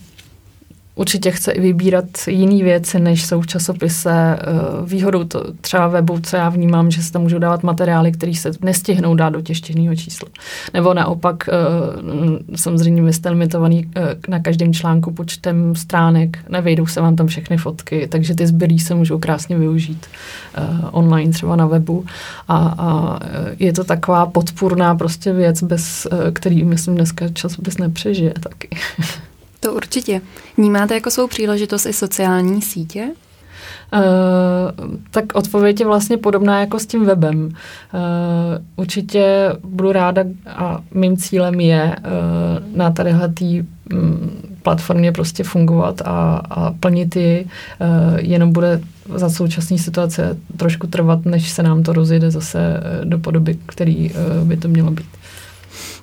určitě 0.96 1.32
chce 1.32 1.52
i 1.52 1.62
vybírat 1.62 2.06
jiné 2.28 2.64
věci, 2.64 3.00
než 3.00 3.26
jsou 3.26 3.42
v 3.42 3.48
časopise. 3.48 4.12
Eh, 4.12 4.38
výhodou 4.86 5.24
to 5.24 5.54
třeba 5.62 5.88
webu, 5.88 6.20
co 6.20 6.36
já 6.36 6.50
vnímám, 6.50 6.92
že 6.92 7.04
se 7.04 7.12
tam 7.12 7.22
můžou 7.22 7.40
dávat 7.40 7.64
materiály, 7.64 8.12
které 8.12 8.34
se 8.34 8.52
nestihnou 8.62 9.16
dát 9.16 9.30
do 9.30 9.42
těštěného 9.42 9.96
čísla. 9.96 10.28
Nebo 10.74 10.94
naopak 10.94 11.50
eh, 11.50 12.58
samozřejmě 12.58 13.14
jste 13.14 13.30
limitovaný 13.30 13.92
eh, 13.96 14.16
na 14.28 14.40
každém 14.40 14.74
článku 14.74 15.12
počtem 15.12 15.76
stránek, 15.76 16.38
nevejdou 16.50 16.86
se 16.86 17.02
vám 17.02 17.16
tam 17.16 17.28
všechny 17.28 17.58
fotky, 17.58 18.08
takže 18.08 18.36
ty 18.36 18.48
zbylí 18.48 18.80
se 18.80 18.96
můžou 18.96 19.20
krásně 19.20 19.58
využít 19.58 20.06
online 20.92 21.32
třeba 21.32 21.56
na 21.56 21.68
webu 21.68 22.06
a, 22.48 22.76
a 22.78 23.20
je 23.60 23.74
to 23.74 23.84
taková 23.84 24.26
podpůrná 24.26 24.96
prostě 24.96 25.34
věc, 25.34 25.64
bez 25.64 26.08
který 26.34 26.64
myslím 26.64 26.96
dneska 26.96 27.30
časopis 27.30 27.78
nepřežije 27.78 28.34
taky. 28.40 28.70
To 29.62 29.74
určitě. 29.74 30.22
Vnímáte 30.58 30.94
jako 30.94 31.12
svou 31.12 31.28
příležitost 31.28 31.86
i 31.86 31.94
sociální 31.94 32.62
sítě? 32.62 33.10
Uh, 33.94 34.02
tak 35.12 35.26
odpověď 35.34 35.80
je 35.80 35.86
vlastně 35.86 36.18
podobná 36.18 36.60
jako 36.60 36.80
s 36.80 36.86
tím 36.86 37.06
webem. 37.06 37.46
Uh, 37.46 37.52
určitě 38.76 39.50
budu 39.64 39.92
ráda 39.92 40.24
a 40.48 40.82
mým 40.94 41.18
cílem 41.18 41.60
je 41.60 41.96
uh, 41.98 42.78
na 42.78 42.92
tadyhle 42.92 43.30
tý, 43.30 43.64
um, 43.94 44.32
platformě 44.62 45.12
prostě 45.12 45.44
fungovat 45.44 46.02
a, 46.06 46.42
a 46.50 46.72
plnit 46.72 47.16
ji, 47.16 47.46
uh, 47.46 48.20
jenom 48.20 48.54
bude 48.54 48.82
za 49.16 49.30
současné 49.30 49.78
situace 49.78 50.38
trošku 50.58 50.88
trvat, 50.88 51.26
než 51.26 51.50
se 51.50 51.64
nám 51.64 51.84
to 51.84 51.94
rozjede 51.94 52.32
zase 52.32 52.84
do 53.04 53.20
podoby, 53.20 53.58
který 53.66 54.12
uh, 54.12 54.48
by 54.48 54.58
to 54.58 54.68
mělo 54.68 54.92
být. 54.92 55.08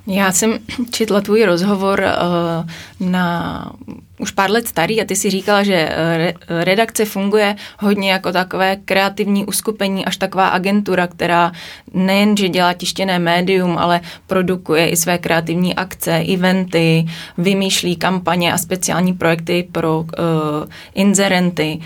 Já 0.07 0.31
jsem 0.31 0.59
četla 0.91 1.21
tvůj 1.21 1.43
rozhovor 1.45 1.99
uh, 1.99 3.09
na 3.09 3.71
už 4.19 4.31
pár 4.31 4.51
let 4.51 4.67
starý 4.67 5.01
a 5.01 5.05
ty 5.05 5.15
si 5.15 5.29
říkala, 5.29 5.63
že 5.63 5.73
eh, 5.73 6.17
re, 6.17 6.33
redakce 6.63 7.05
funguje 7.05 7.55
hodně 7.79 8.11
jako 8.11 8.31
takové 8.31 8.75
kreativní 8.75 9.45
uskupení, 9.45 10.05
až 10.05 10.17
taková 10.17 10.47
agentura, 10.47 11.07
která 11.07 11.51
nejen, 11.93 12.37
že 12.37 12.49
dělá 12.49 12.73
tištěné 12.73 13.19
médium, 13.19 13.77
ale 13.77 14.01
produkuje 14.27 14.89
i 14.89 14.97
své 14.97 15.17
kreativní 15.17 15.75
akce, 15.75 16.15
eventy, 16.33 17.05
vymýšlí 17.37 17.95
kampaně 17.95 18.53
a 18.53 18.57
speciální 18.57 19.13
projekty 19.13 19.67
pro 19.71 19.99
uh, 19.99 20.05
inzerenty 20.93 21.79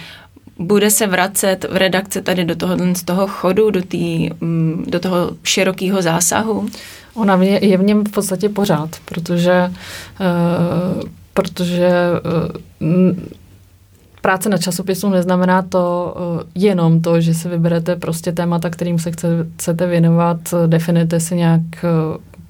bude 0.59 0.91
se 0.91 1.07
vracet 1.07 1.65
v 1.69 1.75
redakce 1.75 2.21
tady 2.21 2.45
do 2.45 2.55
toho, 2.55 2.77
z 2.95 3.03
toho 3.03 3.27
chodu, 3.27 3.71
do, 3.71 3.81
tý, 3.81 4.29
mm, 4.41 4.85
do 4.87 4.99
toho 4.99 5.31
širokého 5.43 6.01
zásahu? 6.01 6.67
Ona 7.13 7.43
je 7.43 7.77
v 7.77 7.83
něm 7.83 8.03
v 8.05 8.11
podstatě 8.11 8.49
pořád, 8.49 8.89
protože, 9.05 9.71
uh, 10.19 11.01
protože 11.33 11.89
uh, 12.79 13.11
práce 14.21 14.49
na 14.49 14.57
časopisu 14.57 15.09
neznamená 15.09 15.61
to 15.61 16.15
uh, 16.15 16.41
jenom 16.55 17.01
to, 17.01 17.21
že 17.21 17.33
si 17.33 17.49
vyberete 17.49 17.95
prostě 17.95 18.31
témata, 18.31 18.69
kterým 18.69 18.99
se 18.99 19.11
chce, 19.11 19.27
chcete 19.55 19.87
věnovat, 19.87 20.53
definujete 20.67 21.19
si 21.19 21.35
nějak 21.35 21.61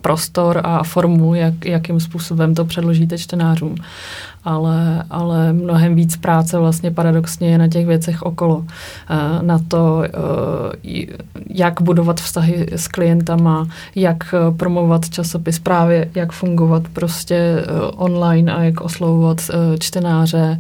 prostor 0.02 0.62
a 0.64 0.84
formu, 0.84 1.36
jak, 1.36 1.66
jakým 1.66 2.00
způsobem 2.00 2.56
to 2.56 2.66
předložíte 2.66 3.18
čtenářům 3.18 3.76
ale, 4.46 5.04
ale 5.10 5.54
mnohem 5.54 5.96
víc 5.96 6.18
práce 6.18 6.60
vlastně 6.60 6.92
paradoxně 6.92 7.50
je 7.50 7.58
na 7.58 7.68
těch 7.68 7.86
věcech 7.86 8.22
okolo. 8.22 8.64
Eh, 9.10 9.44
na 9.44 9.60
to, 9.68 10.04
eh, 10.04 10.10
jak 11.50 11.82
budovat 11.82 12.22
vztahy 12.22 12.68
s 12.72 12.88
klientama, 12.88 13.68
jak 13.96 14.34
eh, 14.34 14.52
promovat 14.58 15.10
časopis, 15.10 15.60
právě 15.60 16.10
jak 16.16 16.32
fungovat 16.32 16.84
prostě 16.94 17.66
online 17.96 18.54
a 18.54 18.64
jak 18.64 18.82
oslovovat 18.82 19.42
čtenáře, 19.80 20.60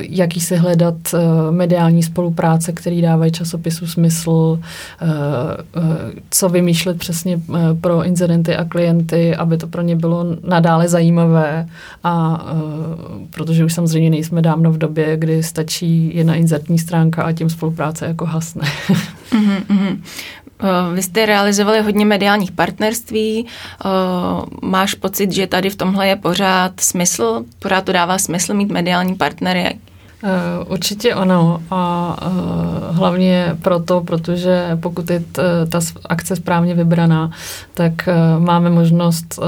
jaký 0.00 0.40
si 0.40 0.56
hledat 0.56 0.94
mediální 1.50 2.02
spolupráce, 2.02 2.72
který 2.72 3.02
dávají 3.02 3.32
časopisu 3.32 3.86
smysl, 3.86 4.58
co 6.30 6.48
vymýšlet 6.48 6.98
přesně 6.98 7.40
pro 7.80 8.04
incidenty 8.04 8.56
a 8.56 8.64
klienty, 8.64 9.36
aby 9.36 9.56
to 9.56 9.66
pro 9.66 9.82
ně 9.82 9.96
bylo 9.96 10.24
nadále 10.48 10.88
zajímavé 10.88 11.66
a 12.04 12.44
protože 13.30 13.64
už 13.64 13.74
samozřejmě 13.74 14.10
nejsme 14.10 14.42
dávno 14.42 14.72
v 14.72 14.78
době, 14.78 15.16
kdy 15.16 15.42
stačí 15.42 16.16
jedna 16.16 16.34
inzertní 16.34 16.78
stránka 16.78 17.22
a 17.22 17.32
tím 17.32 17.50
spolupráce 17.50 18.06
jako 18.06 18.24
hasne. 18.26 18.62
mm-hmm, 18.62 19.62
mm-hmm. 19.70 19.98
Vy 20.94 21.02
jste 21.02 21.26
realizovali 21.26 21.80
hodně 21.80 22.06
mediálních 22.06 22.52
partnerství. 22.52 23.46
Eh, 23.46 23.88
máš 24.62 24.94
pocit, 24.94 25.32
že 25.32 25.46
tady 25.46 25.70
v 25.70 25.76
tomhle 25.76 26.08
je 26.08 26.16
pořád 26.16 26.80
smysl? 26.80 27.44
Pořád 27.58 27.84
to 27.84 27.92
dává 27.92 28.18
smysl 28.18 28.54
mít 28.54 28.72
mediální 28.72 29.14
partnery? 29.14 29.78
Určitě 30.68 31.14
ano 31.14 31.62
a 31.70 32.16
hlavně 32.90 33.56
proto, 33.62 34.00
protože 34.00 34.78
pokud 34.80 35.10
je 35.10 35.22
ta 35.68 35.80
akce 36.06 36.36
správně 36.36 36.74
vybraná, 36.74 37.30
tak 37.74 37.92
máme 38.38 38.70
možnost 38.70 39.38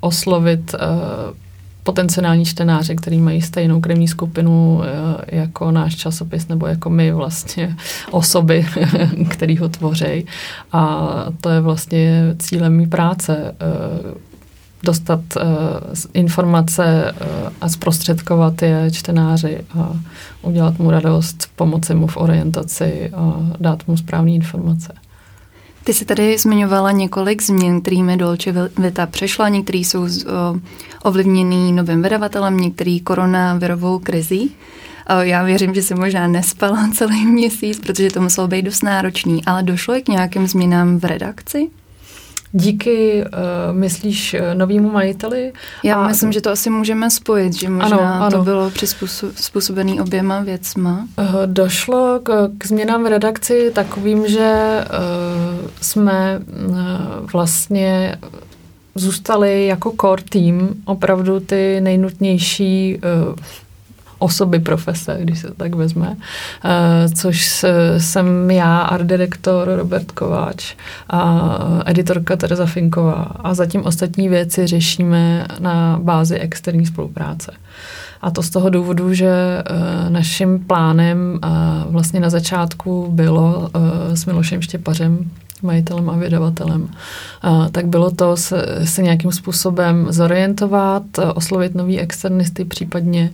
oslovit 0.00 0.74
potenciální 1.88 2.44
čtenáře, 2.44 2.94
který 2.94 3.18
mají 3.18 3.42
stejnou 3.42 3.80
krevní 3.80 4.08
skupinu 4.08 4.82
eh, 4.84 5.36
jako 5.36 5.70
náš 5.70 5.96
časopis 5.96 6.48
nebo 6.48 6.66
jako 6.66 6.90
my 6.90 7.12
vlastně 7.12 7.76
osoby, 8.10 8.66
který 9.28 9.56
ho 9.56 9.68
tvoří. 9.68 10.26
A 10.72 11.08
to 11.40 11.48
je 11.48 11.60
vlastně 11.60 12.34
cílem 12.38 12.76
mý 12.76 12.86
práce 12.86 13.54
eh, 13.60 14.28
dostat 14.82 15.20
uh, 15.36 15.42
informace 16.14 17.12
uh, 17.12 17.48
a 17.60 17.68
zprostředkovat 17.68 18.62
je 18.62 18.90
čtenáři 18.90 19.60
a 19.78 19.92
udělat 20.42 20.78
mu 20.78 20.90
radost, 20.90 21.50
pomoci 21.56 21.94
mu 21.94 22.06
v 22.06 22.16
orientaci 22.16 23.10
a 23.10 23.36
dát 23.60 23.88
mu 23.88 23.96
správné 23.96 24.30
informace. 24.30 24.92
Ty 25.88 25.94
jsi 25.94 26.04
tady 26.04 26.38
zmiňovala 26.38 26.90
několik 26.90 27.42
změn, 27.42 27.80
kterými 27.80 28.16
Dolce 28.16 28.70
Vita 28.78 29.06
přešla. 29.06 29.48
Některý 29.48 29.84
jsou 29.84 30.06
ovlivněný 31.02 31.72
novým 31.72 32.02
vydavatelem, 32.02 32.56
některý 32.56 33.00
koronavirovou 33.00 33.98
krizí. 33.98 34.56
Já 35.20 35.42
věřím, 35.42 35.74
že 35.74 35.82
si 35.82 35.94
možná 35.94 36.26
nespala 36.26 36.90
celý 36.94 37.26
měsíc, 37.26 37.80
protože 37.80 38.10
to 38.10 38.20
muselo 38.20 38.48
být 38.48 38.62
dost 38.62 38.82
náročný, 38.82 39.44
ale 39.44 39.62
došlo 39.62 39.96
i 39.96 40.02
k 40.02 40.08
nějakým 40.08 40.46
změnám 40.46 40.98
v 40.98 41.04
redakci? 41.04 41.70
Díky, 42.52 43.24
uh, 43.24 43.76
myslíš, 43.76 44.34
eh, 44.34 44.54
novýmu 44.54 44.90
majiteli? 44.90 45.52
Já 45.84 45.94
a... 45.94 46.08
myslím, 46.08 46.32
že 46.32 46.40
to 46.40 46.50
asi 46.50 46.70
můžeme 46.70 47.10
spojit, 47.10 47.52
že 47.52 47.68
možná 47.68 47.96
ano, 47.96 48.24
ano. 48.24 48.30
to 48.30 48.44
bylo 48.44 48.70
přizpůsobený 48.70 50.00
oběma 50.00 50.40
věcma. 50.40 51.08
Uh, 51.18 51.26
došlo 51.46 52.20
k, 52.22 52.50
k 52.58 52.66
změnám 52.66 53.04
v 53.04 53.06
redakci 53.06 53.70
takovým, 53.74 54.28
že 54.28 54.84
uh, 55.62 55.68
jsme 55.80 56.40
uh, 56.68 56.76
vlastně 57.32 58.18
zůstali 58.94 59.66
jako 59.66 59.94
core 60.00 60.22
team 60.28 60.68
opravdu 60.84 61.40
ty 61.40 61.80
nejnutnější 61.80 63.00
uh, 63.28 63.34
osoby 64.18 64.58
profese, 64.58 65.18
když 65.20 65.38
se 65.38 65.54
tak 65.56 65.74
vezme, 65.74 66.08
uh, 66.08 67.12
což 67.14 67.64
jsem 67.98 68.50
já, 68.50 68.78
art 68.78 69.06
direktor 69.06 69.68
Robert 69.76 70.12
Kováč 70.12 70.74
a 71.10 71.48
editorka 71.86 72.36
Tereza 72.36 72.66
Finková 72.66 73.22
a 73.44 73.54
zatím 73.54 73.84
ostatní 73.84 74.28
věci 74.28 74.66
řešíme 74.66 75.46
na 75.58 75.98
bázi 76.02 76.38
externí 76.38 76.86
spolupráce. 76.86 77.52
A 78.22 78.30
to 78.30 78.42
z 78.42 78.50
toho 78.50 78.70
důvodu, 78.70 79.14
že 79.14 79.62
uh, 79.70 80.10
naším 80.10 80.64
plánem 80.64 81.40
uh, 81.44 81.92
vlastně 81.92 82.20
na 82.20 82.30
začátku 82.30 83.08
bylo 83.10 83.70
s 84.14 84.26
Milošem 84.26 84.62
Štěpařem 84.62 85.30
majitelem 85.62 86.10
a 86.10 86.16
vydavatelem, 86.16 86.88
a, 87.42 87.68
tak 87.68 87.86
bylo 87.86 88.10
to 88.10 88.36
se, 88.36 88.66
se 88.84 89.02
nějakým 89.02 89.32
způsobem 89.32 90.06
zorientovat, 90.10 91.02
oslovit 91.34 91.74
nový 91.74 92.00
externisty 92.00 92.64
případně 92.64 93.30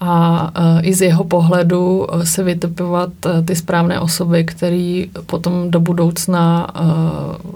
a, 0.00 0.36
a 0.54 0.80
i 0.80 0.94
z 0.94 1.00
jeho 1.00 1.24
pohledu 1.24 2.06
se 2.24 2.42
vytipovat 2.42 3.10
ty 3.44 3.56
správné 3.56 4.00
osoby, 4.00 4.44
které 4.44 5.04
potom 5.26 5.70
do 5.70 5.80
budoucna 5.80 6.66
a, 6.74 6.84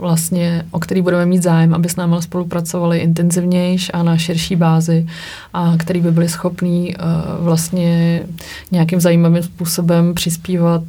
vlastně, 0.00 0.64
o 0.70 0.80
který 0.80 1.02
budeme 1.02 1.26
mít 1.26 1.42
zájem, 1.42 1.74
aby 1.74 1.88
s 1.88 1.96
námi 1.96 2.16
spolupracovali 2.20 2.98
intenzivnějš 2.98 3.90
a 3.94 4.02
na 4.02 4.16
širší 4.16 4.56
bázi 4.56 5.06
a 5.52 5.74
který 5.78 6.00
by 6.00 6.10
byli 6.10 6.28
schopní 6.28 6.94
vlastně 7.38 8.22
nějakým 8.70 9.00
zajímavým 9.00 9.42
způsobem 9.42 10.14
přispívat 10.14 10.82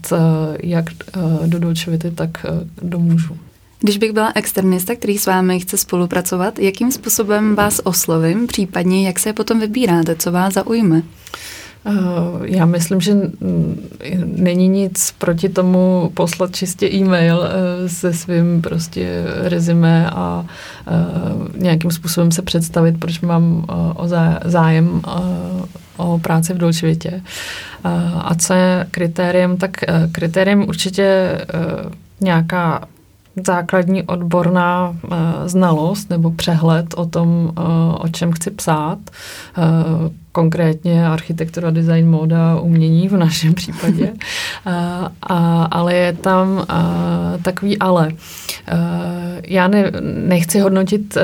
jak 0.63 0.85
do 1.45 1.59
Dolčevity, 1.59 2.11
tak 2.11 2.45
do 2.81 2.99
mužů. 2.99 3.22
Když 3.83 3.97
bych 3.97 4.11
byla 4.11 4.31
externista, 4.35 4.95
který 4.95 5.17
s 5.17 5.25
vámi 5.25 5.59
chce 5.59 5.77
spolupracovat, 5.77 6.59
jakým 6.59 6.91
způsobem 6.91 7.55
vás 7.55 7.81
oslovím, 7.83 8.47
případně 8.47 9.07
jak 9.07 9.19
se 9.19 9.33
potom 9.33 9.59
vybíráte, 9.59 10.15
co 10.15 10.31
vás 10.31 10.53
zaujme? 10.53 11.01
Eh, 11.85 11.91
já 12.43 12.65
myslím, 12.65 13.01
že 13.01 13.13
není 14.25 14.67
nic 14.67 15.13
proti 15.17 15.49
tomu 15.49 16.11
poslat 16.13 16.55
čistě 16.55 16.87
e-mail 16.87 17.43
eh, 17.43 17.89
se 17.89 18.13
svým 18.13 18.61
prostě 18.61 19.23
rezime 19.41 20.09
a 20.09 20.45
eh, 20.87 20.91
nějakým 21.57 21.91
způsobem 21.91 22.31
se 22.31 22.41
představit, 22.41 22.99
proč 22.99 23.21
mám 23.21 23.65
o 23.95 24.07
zájem 24.45 25.01
o 25.97 26.19
práci 26.19 26.53
v 26.53 26.57
Dolčevitě. 26.57 27.21
A 28.13 28.35
co 28.35 28.53
je 28.53 28.87
kritériem, 28.91 29.57
tak 29.57 29.71
kritériem 30.11 30.67
určitě 30.67 31.37
nějaká 32.21 32.87
základní 33.47 34.03
odborná 34.03 34.89
uh, 34.89 35.17
znalost 35.45 36.09
nebo 36.09 36.31
přehled 36.31 36.93
o 36.95 37.05
tom, 37.05 37.51
uh, 37.57 37.95
o 37.99 38.07
čem 38.11 38.31
chci 38.31 38.51
psát. 38.51 38.99
Uh, 39.57 39.63
konkrétně 40.31 41.07
architektura, 41.07 41.69
design, 41.71 42.09
móda, 42.09 42.59
umění 42.59 43.07
v 43.07 43.17
našem 43.17 43.53
případě. 43.53 44.11
uh, 44.11 44.73
a, 45.21 45.63
ale 45.63 45.95
je 45.95 46.13
tam 46.13 46.49
uh, 46.49 47.41
takový 47.41 47.79
ale. 47.79 48.11
Uh, 48.71 49.39
já 49.47 49.67
ne, 49.67 49.91
nechci 50.01 50.59
hodnotit, 50.59 51.17
uh, 51.17 51.21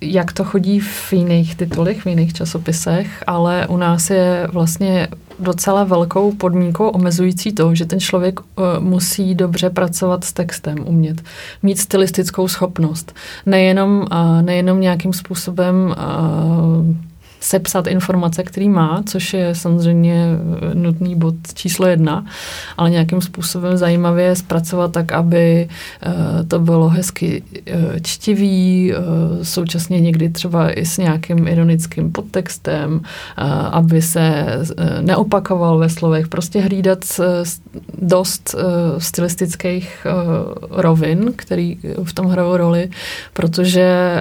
jak 0.00 0.32
to 0.32 0.44
chodí 0.44 0.80
v 0.80 1.12
jiných 1.12 1.54
titulech, 1.54 2.02
v 2.02 2.06
jiných 2.06 2.32
časopisech, 2.32 3.24
ale 3.26 3.66
u 3.66 3.76
nás 3.76 4.10
je 4.10 4.48
vlastně 4.52 5.08
docela 5.38 5.84
velkou 5.84 6.32
podmínkou 6.32 6.88
omezující 6.88 7.52
to, 7.52 7.74
že 7.74 7.84
ten 7.84 8.00
člověk 8.00 8.40
uh, 8.40 8.46
musí 8.78 9.34
dobře 9.34 9.70
pracovat 9.70 10.24
s 10.24 10.32
textem, 10.32 10.76
umět, 10.84 11.22
mít 11.62 11.78
stylistickou 11.78 12.48
schopnost. 12.48 13.14
Nejenom, 13.46 14.06
uh, 14.12 14.42
nejenom 14.42 14.80
nějakým 14.80 15.12
způsobem 15.12 15.94
uh, 15.98 16.94
sepsat 17.44 17.86
informace, 17.86 18.42
který 18.42 18.68
má, 18.68 19.02
což 19.06 19.34
je 19.34 19.54
samozřejmě 19.54 20.26
nutný 20.74 21.14
bod 21.14 21.34
číslo 21.54 21.86
jedna, 21.86 22.24
ale 22.76 22.90
nějakým 22.90 23.20
způsobem 23.20 23.76
zajímavě 23.76 24.36
zpracovat 24.36 24.92
tak, 24.92 25.12
aby 25.12 25.68
eh, 26.02 26.44
to 26.48 26.58
bylo 26.58 26.88
hezky 26.88 27.42
eh, 27.66 28.00
čtivý, 28.02 28.92
eh, 28.92 29.44
současně 29.44 30.00
někdy 30.00 30.28
třeba 30.28 30.70
i 30.70 30.86
s 30.86 30.98
nějakým 30.98 31.48
ironickým 31.48 32.12
podtextem, 32.12 33.00
aby 33.70 34.02
se 34.02 34.46
neopakoval 35.00 35.78
ve 35.78 35.88
slovech, 35.88 36.28
prostě 36.28 36.60
hlídat 36.60 37.20
dost 38.02 38.54
stylistických 38.98 40.06
rovin, 40.70 41.32
který 41.36 41.78
v 42.04 42.12
tom 42.12 42.26
hrajou 42.26 42.56
roli, 42.56 42.90
protože 43.32 44.20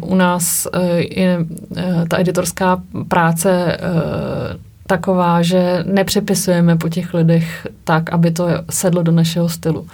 u 0.00 0.14
nás 0.14 0.66
je 0.98 1.38
ta 2.08 2.20
editorská 2.20 2.49
autorská 2.50 2.82
práce 3.08 3.78
uh, 3.80 4.60
taková, 4.86 5.42
že 5.42 5.84
nepřepisujeme 5.86 6.76
po 6.76 6.88
těch 6.88 7.14
lidech 7.14 7.66
tak, 7.84 8.12
aby 8.12 8.30
to 8.30 8.46
sedlo 8.70 9.02
do 9.02 9.12
našeho 9.12 9.48
stylu. 9.48 9.86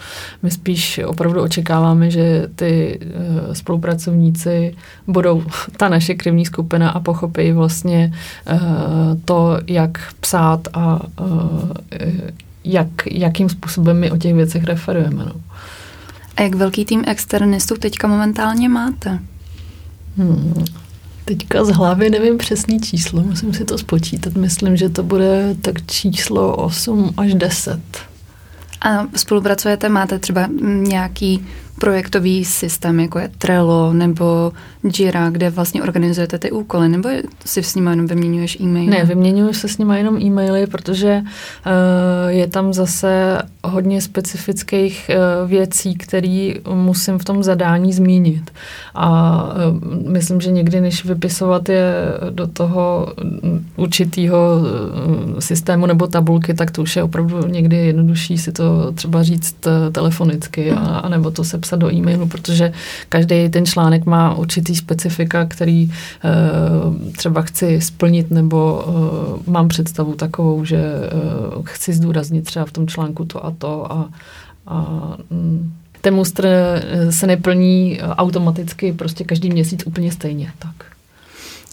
My 0.43 0.51
spíš 0.51 0.99
opravdu 1.05 1.41
očekáváme, 1.41 2.11
že 2.11 2.47
ty 2.55 2.99
uh, 2.99 3.53
spolupracovníci 3.53 4.75
budou 5.07 5.43
ta 5.77 5.89
naše 5.89 6.15
krivní 6.15 6.45
skupina 6.45 6.89
a 6.89 6.99
pochopí 6.99 7.51
vlastně 7.51 8.13
uh, 8.51 8.59
to, 9.25 9.59
jak 9.67 10.13
psát 10.19 10.67
a 10.73 10.99
uh, 11.21 11.69
jak, 12.63 12.87
jakým 13.11 13.49
způsobem 13.49 13.99
my 13.99 14.11
o 14.11 14.17
těch 14.17 14.33
věcech 14.33 14.63
referujeme. 14.63 15.25
No. 15.25 15.33
A 16.35 16.41
jak 16.41 16.55
velký 16.55 16.85
tým 16.85 17.03
externistů 17.07 17.75
teďka 17.75 18.07
momentálně 18.07 18.69
máte? 18.69 19.19
Hmm. 20.17 20.65
Teďka 21.27 21.65
z 21.65 21.69
hlavy 21.69 22.09
nevím 22.09 22.37
přesný 22.37 22.79
číslo, 22.79 23.23
musím 23.23 23.53
si 23.53 23.65
to 23.65 23.77
spočítat. 23.77 24.33
Myslím, 24.33 24.77
že 24.77 24.89
to 24.89 25.03
bude 25.03 25.55
tak 25.61 25.85
číslo 25.85 26.55
8 26.55 27.13
až 27.17 27.33
10. 27.33 27.79
A 28.81 29.07
spolupracujete, 29.15 29.89
máte 29.89 30.19
třeba 30.19 30.49
nějaký 30.61 31.45
projektový 31.79 32.45
systém, 32.45 32.99
jako 32.99 33.19
je 33.19 33.31
Trello 33.37 33.93
nebo 33.93 34.51
Jira, 34.97 35.29
kde 35.29 35.49
vlastně 35.49 35.83
organizujete 35.83 36.39
ty 36.39 36.51
úkoly, 36.51 36.89
nebo 36.89 37.09
si 37.45 37.63
s 37.63 37.75
nimi 37.75 37.89
jenom 37.89 38.07
vyměňuješ 38.07 38.59
e-maily? 38.59 38.87
Ne, 38.87 39.05
vyměňuji 39.05 39.53
se 39.53 39.67
s 39.67 39.77
nimi 39.77 39.97
jenom 39.97 40.17
e-maily, 40.17 40.67
protože 40.67 41.21
uh, 41.21 42.31
je 42.31 42.47
tam 42.47 42.73
zase 42.73 43.41
hodně 43.63 44.01
specifických 44.01 45.11
uh, 45.13 45.49
věcí, 45.49 45.95
které 45.95 46.53
musím 46.73 47.19
v 47.19 47.23
tom 47.23 47.43
zadání 47.43 47.93
zmínit. 47.93 48.51
A 48.95 49.43
uh, 49.43 50.11
myslím, 50.11 50.41
že 50.41 50.51
někdy, 50.51 50.81
než 50.81 51.05
vypisovat 51.05 51.69
je 51.69 51.93
do 52.29 52.47
toho 52.47 53.13
určitého 53.75 54.37
uh, 54.59 55.39
systému 55.39 55.85
nebo 55.85 56.07
tabulky, 56.07 56.53
tak 56.53 56.71
to 56.71 56.81
už 56.81 56.95
je 56.95 57.03
opravdu 57.03 57.47
někdy 57.47 57.77
jednodušší 57.77 58.37
si 58.37 58.51
to 58.51 58.66
třeba 58.95 59.23
říct 59.23 59.55
telefonicky, 59.91 60.71
a, 60.71 61.09
nebo 61.09 61.31
to 61.31 61.43
se 61.43 61.57
napsat 61.57 61.75
do 61.75 61.93
e-mailu, 61.93 62.27
protože 62.27 62.73
každý 63.09 63.49
ten 63.49 63.65
článek 63.65 64.05
má 64.05 64.33
určitý 64.33 64.75
specifika, 64.75 65.45
který 65.45 65.89
uh, 65.89 67.11
třeba 67.11 67.41
chci 67.41 67.81
splnit, 67.81 68.31
nebo 68.31 68.83
uh, 68.87 69.53
mám 69.53 69.67
představu 69.67 70.15
takovou, 70.15 70.65
že 70.65 70.93
uh, 71.55 71.63
chci 71.65 71.93
zdůraznit 71.93 72.45
třeba 72.45 72.65
v 72.65 72.71
tom 72.71 72.87
článku 72.87 73.25
to 73.25 73.45
a 73.45 73.51
to 73.57 73.91
a, 73.91 74.09
a 74.67 74.87
um, 75.29 75.73
ten 76.01 76.15
mustr 76.15 76.47
se 77.09 77.27
neplní 77.27 77.99
automaticky 78.01 78.93
prostě 78.93 79.23
každý 79.23 79.49
měsíc 79.49 79.83
úplně 79.85 80.11
stejně. 80.11 80.51
Tak. 80.59 80.96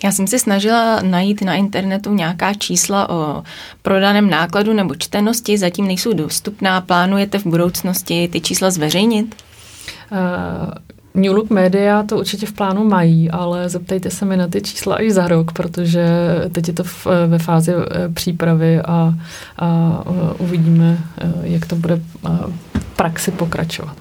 Já 0.05 0.13
jsem 0.13 0.27
si 0.27 0.39
snažila 0.39 1.01
najít 1.03 1.43
na 1.43 1.55
internetu 1.55 2.15
nějaká 2.15 2.55
čísla 2.55 3.11
o 3.11 3.43
prodaném 3.83 4.31
nákladu 4.31 4.73
nebo 4.73 4.95
čtenosti, 4.95 5.59
zatím 5.59 5.87
nejsou 5.87 6.13
dostupná. 6.13 6.81
Plánujete 6.81 7.39
v 7.39 7.47
budoucnosti 7.47 8.29
ty 8.29 8.41
čísla 8.41 8.71
zveřejnit? 8.71 9.35
Uh, 10.13 11.19
New 11.23 11.33
Look 11.33 11.51
Media 11.51 12.03
to 12.03 12.19
určitě 12.19 12.47
v 12.47 12.53
plánu 12.53 12.85
mají, 12.85 13.31
ale 13.31 13.69
zeptejte 13.69 14.11
se 14.11 14.25
mi 14.25 14.37
na 14.37 14.49
ty 14.49 14.61
čísla 14.61 14.97
až 14.97 15.11
za 15.11 15.29
rok, 15.29 15.53
protože 15.53 16.07
teď 16.53 16.69
je 16.69 16.75
to 16.75 16.85
v, 16.85 17.07
ve 17.27 17.39
fázi 17.39 17.73
eh, 17.73 18.09
přípravy 18.09 18.81
a, 18.81 19.15
a 19.59 20.03
uvidíme, 20.39 20.99
eh, 21.19 21.33
jak 21.43 21.67
to 21.67 21.77
bude 21.77 21.97
v 21.97 22.97
praxi 22.97 23.31
pokračovat. 23.31 23.97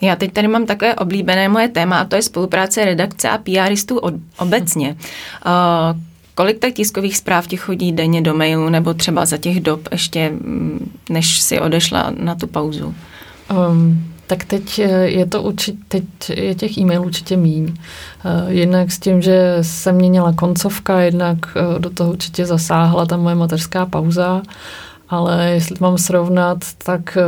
Já 0.00 0.16
teď 0.16 0.32
tady 0.32 0.48
mám 0.48 0.66
takové 0.66 0.94
oblíbené 0.94 1.48
moje 1.48 1.68
téma 1.68 1.98
a 1.98 2.04
to 2.04 2.16
je 2.16 2.22
spolupráce 2.22 2.84
redakce 2.84 3.28
a 3.28 3.38
PRistů 3.38 4.00
obecně. 4.38 4.96
Uh, 5.46 6.00
kolik 6.34 6.58
tak 6.58 6.72
tiskových 6.72 7.16
zpráv 7.16 7.46
ti 7.46 7.56
chodí 7.56 7.92
denně 7.92 8.22
do 8.22 8.34
mailu 8.34 8.68
nebo 8.68 8.94
třeba 8.94 9.26
za 9.26 9.36
těch 9.36 9.60
dob 9.60 9.88
ještě, 9.92 10.30
mm, 10.30 10.90
než 11.10 11.40
si 11.40 11.60
odešla 11.60 12.12
na 12.18 12.34
tu 12.34 12.46
pauzu? 12.46 12.94
Um, 13.70 14.04
tak 14.26 14.44
teď 14.44 14.78
eh, 14.78 14.88
je 15.04 15.26
to 15.26 15.42
určitě, 15.42 15.78
teď 15.88 16.04
je 16.30 16.54
těch 16.54 16.78
e-mailů 16.78 17.04
určitě 17.04 17.36
míň. 17.36 17.74
Eh, 17.74 18.52
jednak 18.52 18.92
s 18.92 18.98
tím, 18.98 19.22
že 19.22 19.58
se 19.62 19.92
měnila 19.92 20.32
koncovka, 20.32 21.00
jednak 21.00 21.38
do 21.78 21.90
toho 21.90 22.10
určitě 22.10 22.46
zasáhla 22.46 23.06
ta 23.06 23.16
moje 23.16 23.34
mateřská 23.34 23.86
pauza, 23.86 24.42
ale 25.08 25.50
jestli 25.50 25.76
mám 25.80 25.98
srovnat, 25.98 26.58
tak 26.84 27.18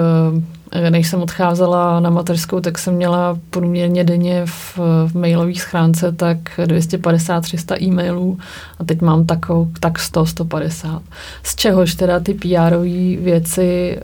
než 0.90 1.08
jsem 1.08 1.22
odcházela 1.22 2.00
na 2.00 2.10
mateřskou, 2.10 2.60
tak 2.60 2.78
jsem 2.78 2.94
měla 2.94 3.38
průměrně 3.50 4.04
denně 4.04 4.46
v, 4.46 4.78
v 5.06 5.14
mailové 5.14 5.54
schránce 5.54 6.12
tak 6.12 6.38
250-300 6.58 7.82
e-mailů 7.82 8.38
a 8.78 8.84
teď 8.84 9.00
mám 9.00 9.26
takovou, 9.26 9.68
tak 9.80 9.98
100-150. 9.98 11.00
Z 11.42 11.56
čehož 11.56 11.94
teda 11.94 12.20
ty 12.20 12.34
PR 12.34 12.76
věci 13.20 13.98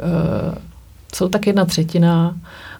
jsou 1.14 1.28
tak 1.28 1.46
jedna 1.46 1.64
třetina 1.64 2.36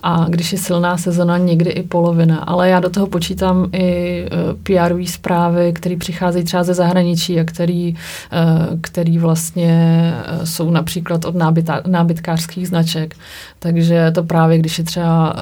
a 0.07 0.27
když 0.29 0.53
je 0.53 0.59
silná 0.59 0.97
sezona, 0.97 1.39
někdy 1.39 1.71
i 1.71 1.83
polovina. 1.83 2.39
Ale 2.39 2.69
já 2.69 2.81
do 2.81 2.91
toho 2.91 3.07
počítám 3.07 3.69
i 3.73 4.23
uh, 4.25 4.61
pr 4.63 5.05
zprávy, 5.07 5.73
které 5.73 5.97
přicházejí 5.97 6.45
třeba 6.45 6.65
ze 6.65 6.75
zahraničí 6.75 7.41
a 7.41 7.45
který, 7.45 7.93
uh, 7.93 8.81
který 8.81 9.19
vlastně 9.19 10.13
uh, 10.39 10.45
jsou 10.45 10.71
například 10.71 11.25
od 11.25 11.35
nábytá, 11.35 11.83
nábytkářských 11.87 12.69
značek. 12.69 13.17
Takže 13.59 14.11
to 14.15 14.23
právě, 14.23 14.59
když 14.59 14.79
je 14.79 14.85
třeba 14.85 15.35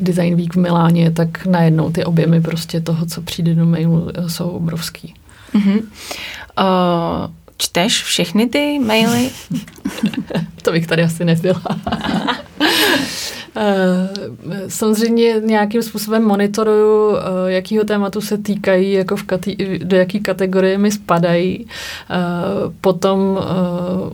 Design 0.00 0.36
Week 0.36 0.54
v 0.54 0.58
Miláně, 0.58 1.10
tak 1.10 1.46
najednou 1.46 1.90
ty 1.90 2.04
objemy 2.04 2.40
prostě 2.40 2.80
toho, 2.80 3.06
co 3.06 3.22
přijde 3.22 3.54
do 3.54 3.66
mailu, 3.66 4.10
jsou 4.26 4.48
obrovský. 4.48 5.14
Uh-huh. 5.54 5.82
Uh, 6.58 7.30
čteš 7.56 8.02
všechny 8.02 8.46
ty 8.46 8.78
maily? 8.78 9.30
to 10.66 10.72
bych 10.72 10.86
tady 10.86 11.02
asi 11.02 11.24
nebyla. 11.24 11.62
Eh, 13.58 14.08
samozřejmě 14.68 15.34
nějakým 15.44 15.82
způsobem 15.82 16.24
monitoruju, 16.24 17.16
eh, 17.16 17.52
jakýho 17.52 17.84
tématu 17.84 18.20
se 18.20 18.38
týkají, 18.38 18.92
jako 18.92 19.16
v 19.16 19.24
kati- 19.24 19.78
do 19.84 19.96
jaký 19.96 20.20
kategorie 20.20 20.78
mi 20.78 20.90
spadají. 20.90 21.66
Eh, 21.66 22.14
potom 22.80 23.38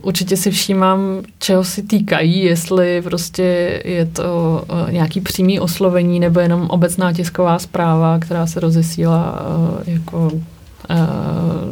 určitě 0.01 0.37
si 0.37 0.51
všímám, 0.51 0.99
čeho 1.39 1.63
si 1.63 1.83
týkají, 1.83 2.43
jestli 2.43 3.01
prostě 3.01 3.43
je 3.85 4.05
to 4.05 4.63
nějaký 4.89 5.21
přímý 5.21 5.59
oslovení 5.59 6.19
nebo 6.19 6.39
jenom 6.39 6.61
obecná 6.69 7.13
tisková 7.13 7.59
zpráva, 7.59 8.19
která 8.19 8.47
se 8.47 8.59
rozesílá 8.59 9.45
jako 9.85 10.31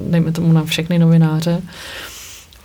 dejme 0.10 0.32
tomu 0.32 0.54
na 0.54 0.63
všechny 0.63 1.00
novináře. 1.00 1.62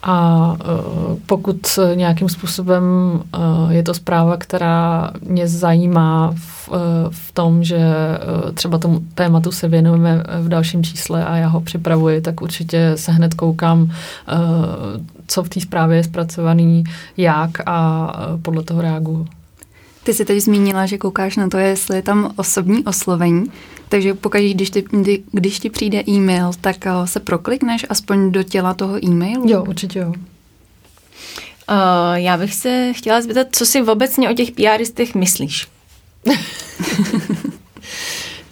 A 0.09 0.47
uh, 0.53 1.19
pokud 1.27 1.79
nějakým 1.95 2.29
způsobem 2.29 2.85
uh, 2.85 3.73
je 3.73 3.83
to 3.83 3.95
zpráva, 3.95 4.37
která 4.37 5.11
mě 5.21 5.49
zajímá 5.49 6.35
v, 6.37 6.69
uh, 6.69 6.77
v 7.11 7.33
tom, 7.33 7.64
že 7.64 7.79
třeba 8.55 8.79
tomu 8.79 9.01
tématu 9.14 9.53
se 9.53 9.69
věnujeme 9.69 10.23
v 10.40 10.49
dalším 10.49 10.85
čísle 10.85 11.25
a 11.25 11.37
já 11.37 11.49
ho 11.49 11.61
připravuji, 11.61 12.21
tak 12.21 12.42
určitě 12.42 12.92
se 12.95 13.12
hned 13.12 13.35
koukám, 13.35 13.90
co 15.27 15.42
v 15.42 15.49
té 15.49 15.61
zprávě 15.61 15.97
je 15.97 16.05
zpracovaný, 16.05 16.85
jak 17.16 17.51
a 17.66 18.12
podle 18.42 18.62
toho 18.62 18.83
reaguju. 18.83 19.27
Ty 20.07 20.14
jsi 20.14 20.25
teď 20.25 20.40
zmínila, 20.40 20.87
že 20.87 20.99
koukáš 20.99 21.37
na 21.37 21.49
to, 21.49 21.59
jestli 21.59 21.97
je 21.97 22.03
tam 22.03 22.33
osobní 22.37 22.85
oslovení, 22.85 23.45
takže 23.88 24.14
pokud, 24.14 24.40
když 24.40 24.71
ti, 24.71 24.85
když 25.33 25.61
ti 25.61 25.71
přijde 25.71 26.03
e-mail, 26.09 26.51
tak 26.61 26.87
eh, 26.87 26.90
se 27.05 27.21
proklikneš 27.21 27.87
aspoň 27.88 28.33
do 28.33 28.42
těla 28.42 28.75
toho 28.75 29.05
e-mailu? 29.05 29.49
Jo, 29.49 29.64
určitě 29.69 29.99
jo. 29.99 30.09
Uh, 30.09 30.14
já 32.14 32.37
bych 32.37 32.55
se 32.55 32.92
chtěla 32.97 33.21
zeptat, 33.21 33.47
co 33.53 33.66
si 33.66 33.83
obecně 33.83 34.31
o 34.31 34.35
těch 34.35 34.51
PRistech 34.51 35.14
myslíš? 35.14 35.69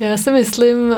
já 0.01 0.17
si 0.17 0.31
myslím, 0.31 0.79
uh, 0.79 0.97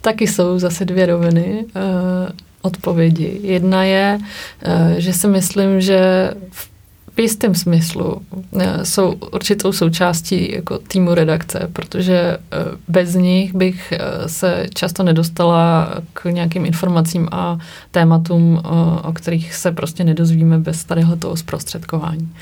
taky 0.00 0.26
jsou 0.26 0.58
zase 0.58 0.84
dvě 0.84 1.06
roviny 1.06 1.64
uh, 1.64 2.28
odpovědi. 2.62 3.40
Jedna 3.42 3.84
je, 3.84 4.18
uh, 4.20 4.98
že 4.98 5.12
si 5.12 5.28
myslím, 5.28 5.80
že 5.80 6.30
v 6.50 6.70
jistém 7.18 7.54
smyslu 7.54 8.22
eh, 8.58 8.84
jsou 8.84 9.14
určitou 9.32 9.72
součástí 9.72 10.52
jako 10.52 10.78
týmu 10.78 11.14
redakce, 11.14 11.68
protože 11.72 12.14
eh, 12.14 12.56
bez 12.88 13.14
nich 13.14 13.54
bych 13.54 13.92
eh, 13.92 14.28
se 14.28 14.66
často 14.74 15.02
nedostala 15.02 15.94
k 16.12 16.24
nějakým 16.24 16.66
informacím 16.66 17.28
a 17.32 17.58
tématům, 17.90 18.62
o 19.02 19.12
kterých 19.12 19.54
se 19.54 19.72
prostě 19.72 20.04
nedozvíme 20.04 20.58
bez 20.58 20.84
tadyhle 20.84 21.16
toho 21.16 21.36
zprostředkování. 21.36 22.32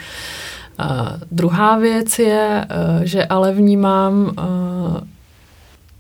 druhá 1.31 1.79
věc 1.79 2.19
je, 2.19 2.67
že 3.03 3.25
ale 3.25 3.53
vnímám 3.53 4.33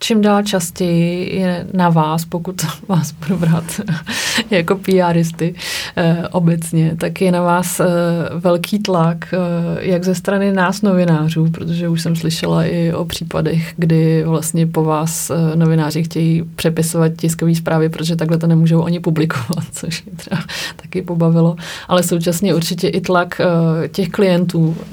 čím 0.08 0.20
dál 0.20 0.42
častěji 0.42 1.36
je 1.36 1.66
na 1.72 1.88
vás, 1.88 2.24
pokud 2.24 2.62
vás 2.88 3.12
budu 3.12 3.36
brát 3.36 3.64
jako 4.50 4.76
PRisty 4.76 5.54
eh, 5.96 6.28
obecně, 6.28 6.96
tak 6.98 7.20
je 7.20 7.32
na 7.32 7.42
vás 7.42 7.80
eh, 7.80 7.86
velký 8.34 8.78
tlak, 8.78 9.34
eh, 9.34 9.38
jak 9.80 10.04
ze 10.04 10.14
strany 10.14 10.52
nás 10.52 10.82
novinářů, 10.82 11.50
protože 11.50 11.88
už 11.88 12.02
jsem 12.02 12.16
slyšela 12.16 12.64
i 12.64 12.92
o 12.92 13.04
případech, 13.04 13.74
kdy 13.76 14.24
vlastně 14.24 14.66
po 14.66 14.84
vás 14.84 15.30
eh, 15.30 15.56
novináři 15.56 16.02
chtějí 16.02 16.42
přepisovat 16.56 17.12
tiskové 17.16 17.54
zprávy, 17.54 17.88
protože 17.88 18.16
takhle 18.16 18.38
to 18.38 18.46
nemůžou 18.46 18.80
oni 18.80 19.00
publikovat, 19.00 19.64
což 19.72 20.04
mě 20.04 20.12
třeba 20.16 20.42
taky 20.76 21.02
pobavilo, 21.02 21.56
ale 21.88 22.02
současně 22.02 22.54
určitě 22.54 22.88
i 22.88 23.00
tlak 23.00 23.40
eh, 23.40 23.88
těch 23.88 24.08
klientů, 24.08 24.76
eh, 24.80 24.86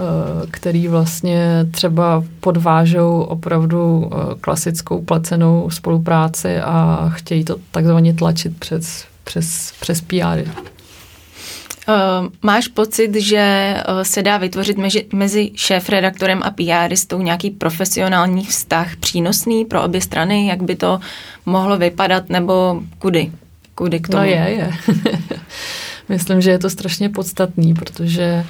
který 0.52 0.88
vlastně 0.88 1.68
třeba 1.72 2.24
podvážou 2.40 3.22
opravdu 3.22 4.10
eh, 4.14 4.36
klasickou 4.42 5.05
placenou 5.06 5.70
spolupráci 5.70 6.58
a 6.58 7.10
chtějí 7.16 7.46
to 7.46 7.56
takzvaně 7.72 8.14
tlačit 8.14 8.60
přes, 8.60 9.06
přes, 9.24 9.74
přes 9.80 10.02
PR. 10.02 10.50
Uh, 11.88 12.28
máš 12.42 12.68
pocit, 12.68 13.16
že 13.16 13.76
uh, 13.90 14.02
se 14.02 14.24
dá 14.24 14.38
vytvořit 14.38 14.78
mezi, 14.78 15.06
mezi 15.14 15.52
šéf-redaktorem 15.56 16.42
a 16.44 16.52
PRistou 16.52 17.22
nějaký 17.22 17.50
profesionální 17.50 18.46
vztah 18.46 18.96
přínosný 18.96 19.66
pro 19.66 19.84
obě 19.84 20.02
strany? 20.02 20.48
Jak 20.48 20.64
by 20.64 20.76
to 20.76 21.00
mohlo 21.46 21.78
vypadat 21.78 22.30
nebo 22.30 22.82
kudy? 23.00 23.32
Kudy 23.76 24.00
k 24.00 24.08
tomu? 24.08 24.24
No 24.24 24.30
je, 24.30 24.36
je. 24.36 24.72
Myslím, 26.10 26.42
že 26.42 26.52
je 26.52 26.60
to 26.60 26.70
strašně 26.70 27.10
podstatný, 27.10 27.74
protože 27.74 28.24
eh, 28.24 28.46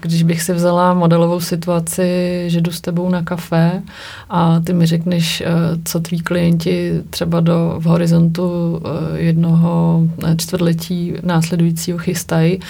když 0.00 0.22
bych 0.22 0.42
si 0.42 0.52
vzala 0.52 0.94
modelovou 0.94 1.40
situaci, 1.40 2.44
že 2.46 2.60
jdu 2.60 2.72
s 2.72 2.80
tebou 2.80 3.08
na 3.08 3.22
kafe 3.22 3.82
a 4.30 4.60
ty 4.60 4.72
mi 4.72 4.86
řekneš, 4.86 5.40
eh, 5.40 5.46
co 5.84 6.00
tví 6.00 6.20
klienti 6.20 7.02
třeba 7.10 7.40
do, 7.40 7.74
v 7.78 7.84
horizontu 7.84 8.80
eh, 8.84 9.18
jednoho 9.18 10.02
čtvrtletí 10.36 11.12
následujícího 11.22 11.98
chystají, 11.98 12.60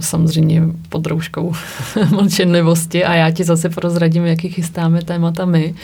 samozřejmě 0.00 0.62
pod 0.88 1.06
rouškou 1.06 1.52
mlčenlivosti 2.10 3.04
a 3.04 3.14
já 3.14 3.30
ti 3.30 3.44
zase 3.44 3.68
prozradím, 3.68 4.26
jaký 4.26 4.48
chystáme 4.48 5.02
témata 5.02 5.44
my, 5.44 5.74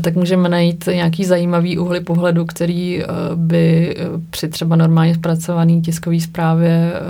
tak 0.00 0.14
můžeme 0.14 0.48
najít 0.48 0.86
nějaký 0.86 1.24
zajímavý 1.24 1.78
úhly 1.78 2.00
pohledu, 2.00 2.44
který 2.44 3.02
by 3.34 3.96
při 4.30 4.48
třeba 4.48 4.76
normálně 4.76 5.14
zpracovaný 5.14 5.82
tiskový 5.82 6.13
tiskový 6.14 6.20
zprávě 6.20 6.92
eh, 6.94 7.00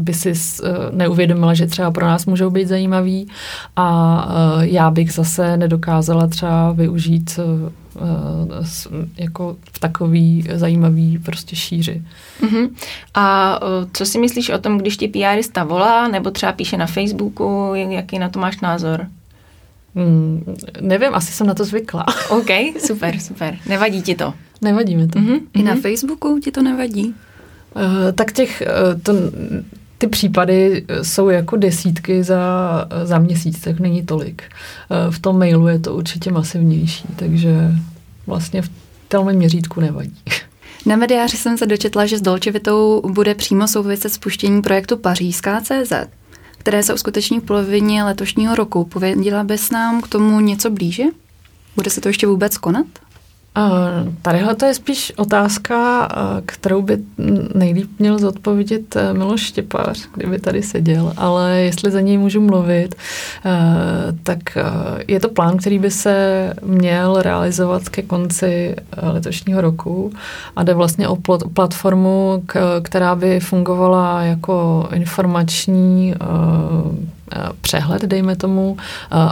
by 0.00 0.14
si 0.14 0.32
eh, 0.32 0.68
neuvědomila, 0.92 1.54
že 1.54 1.66
třeba 1.66 1.90
pro 1.90 2.06
nás 2.06 2.26
můžou 2.26 2.50
být 2.50 2.68
zajímavý 2.68 3.28
a 3.76 4.28
eh, 4.28 4.66
já 4.66 4.90
bych 4.90 5.12
zase 5.12 5.56
nedokázala 5.56 6.26
třeba 6.26 6.72
využít 6.72 7.40
jako 9.16 9.56
v 9.72 9.78
takový 9.78 10.44
zajímavý 10.54 11.18
prostě 11.18 11.56
šíři. 11.56 12.02
Uh-huh. 12.42 12.70
A 13.14 13.58
co 13.92 14.06
si 14.06 14.18
myslíš 14.18 14.50
o 14.50 14.58
tom, 14.58 14.78
když 14.78 14.96
ti 14.96 15.08
PRista 15.08 15.64
volá 15.64 16.08
nebo 16.08 16.30
třeba 16.30 16.52
píše 16.52 16.76
na 16.76 16.86
Facebooku, 16.86 17.72
jaký 17.74 18.18
na 18.18 18.28
to 18.28 18.38
máš 18.38 18.60
názor? 18.60 19.06
Hmm, 19.94 20.56
nevím, 20.80 21.14
asi 21.14 21.32
jsem 21.32 21.46
na 21.46 21.54
to 21.54 21.64
zvykla. 21.64 22.04
OK, 22.28 22.50
super, 22.86 23.18
super. 23.18 23.56
Nevadí 23.68 24.02
ti 24.02 24.14
to? 24.14 24.34
Nevadí 24.60 24.96
mi 24.96 25.08
to. 25.08 25.18
Uh-huh. 25.18 25.40
I 25.54 25.62
na 25.62 25.74
Facebooku 25.74 26.38
ti 26.38 26.50
to 26.50 26.62
nevadí? 26.62 27.14
Eh, 27.76 28.12
tak 28.12 28.32
těch, 28.32 28.62
eh, 28.62 28.66
to, 29.02 29.12
ty 29.98 30.06
případy 30.06 30.84
jsou 31.02 31.28
jako 31.28 31.56
desítky 31.56 32.22
za, 32.22 32.40
za 33.04 33.18
měsíc, 33.18 33.60
tak 33.60 33.80
není 33.80 34.06
tolik. 34.06 34.42
Eh, 34.42 35.10
v 35.10 35.18
tom 35.18 35.38
mailu 35.38 35.68
je 35.68 35.78
to 35.78 35.94
určitě 35.94 36.32
masivnější, 36.32 37.04
takže 37.16 37.70
vlastně 38.26 38.62
v 38.62 38.70
tom 39.08 39.32
měřítku 39.32 39.80
nevadí. 39.80 40.22
Na 40.86 40.96
mediáři 40.96 41.36
jsem 41.36 41.58
se 41.58 41.66
dočetla, 41.66 42.06
že 42.06 42.18
s 42.18 42.22
Dolčevitou 42.22 43.02
bude 43.12 43.34
přímo 43.34 43.68
souviset 43.68 44.12
spuštění 44.12 44.62
projektu 44.62 44.96
Pařížská 44.96 45.60
CZ, 45.60 45.92
které 46.58 46.82
se 46.82 46.94
uskuteční 46.94 47.40
v 47.40 47.42
polovině 47.42 48.04
letošního 48.04 48.54
roku. 48.54 48.84
Pověděla 48.84 49.44
bys 49.44 49.70
nám 49.70 50.02
k 50.02 50.08
tomu 50.08 50.40
něco 50.40 50.70
blíže? 50.70 51.04
Bude 51.76 51.90
se 51.90 52.00
to 52.00 52.08
ještě 52.08 52.26
vůbec 52.26 52.58
konat? 52.58 52.86
Tadyhle 54.22 54.54
to 54.54 54.66
je 54.66 54.74
spíš 54.74 55.12
otázka, 55.16 56.08
kterou 56.46 56.82
by 56.82 56.98
nejlíp 57.54 57.90
měl 57.98 58.18
zodpovědět 58.18 58.96
e, 58.96 59.12
Miloš 59.12 59.40
Štěpář, 59.40 60.08
kdyby 60.14 60.38
tady 60.38 60.62
seděl, 60.62 61.12
ale 61.16 61.60
jestli 61.60 61.90
za 61.90 62.00
něj 62.00 62.18
můžu 62.18 62.40
mluvit, 62.40 62.94
e, 62.94 63.58
tak 64.22 64.56
e, 64.56 64.62
je 65.08 65.20
to 65.20 65.28
plán, 65.28 65.56
který 65.56 65.78
by 65.78 65.90
se 65.90 66.52
měl 66.62 67.22
realizovat 67.22 67.88
ke 67.88 68.02
konci 68.02 68.76
letošního 69.02 69.60
roku 69.60 70.12
a 70.56 70.62
jde 70.62 70.74
vlastně 70.74 71.08
o 71.08 71.16
platformu, 71.54 72.42
která 72.82 73.14
by 73.14 73.40
fungovala 73.40 74.22
jako 74.22 74.88
informační 74.92 76.14
přehled, 77.60 78.02
dejme 78.02 78.36
tomu, 78.36 78.76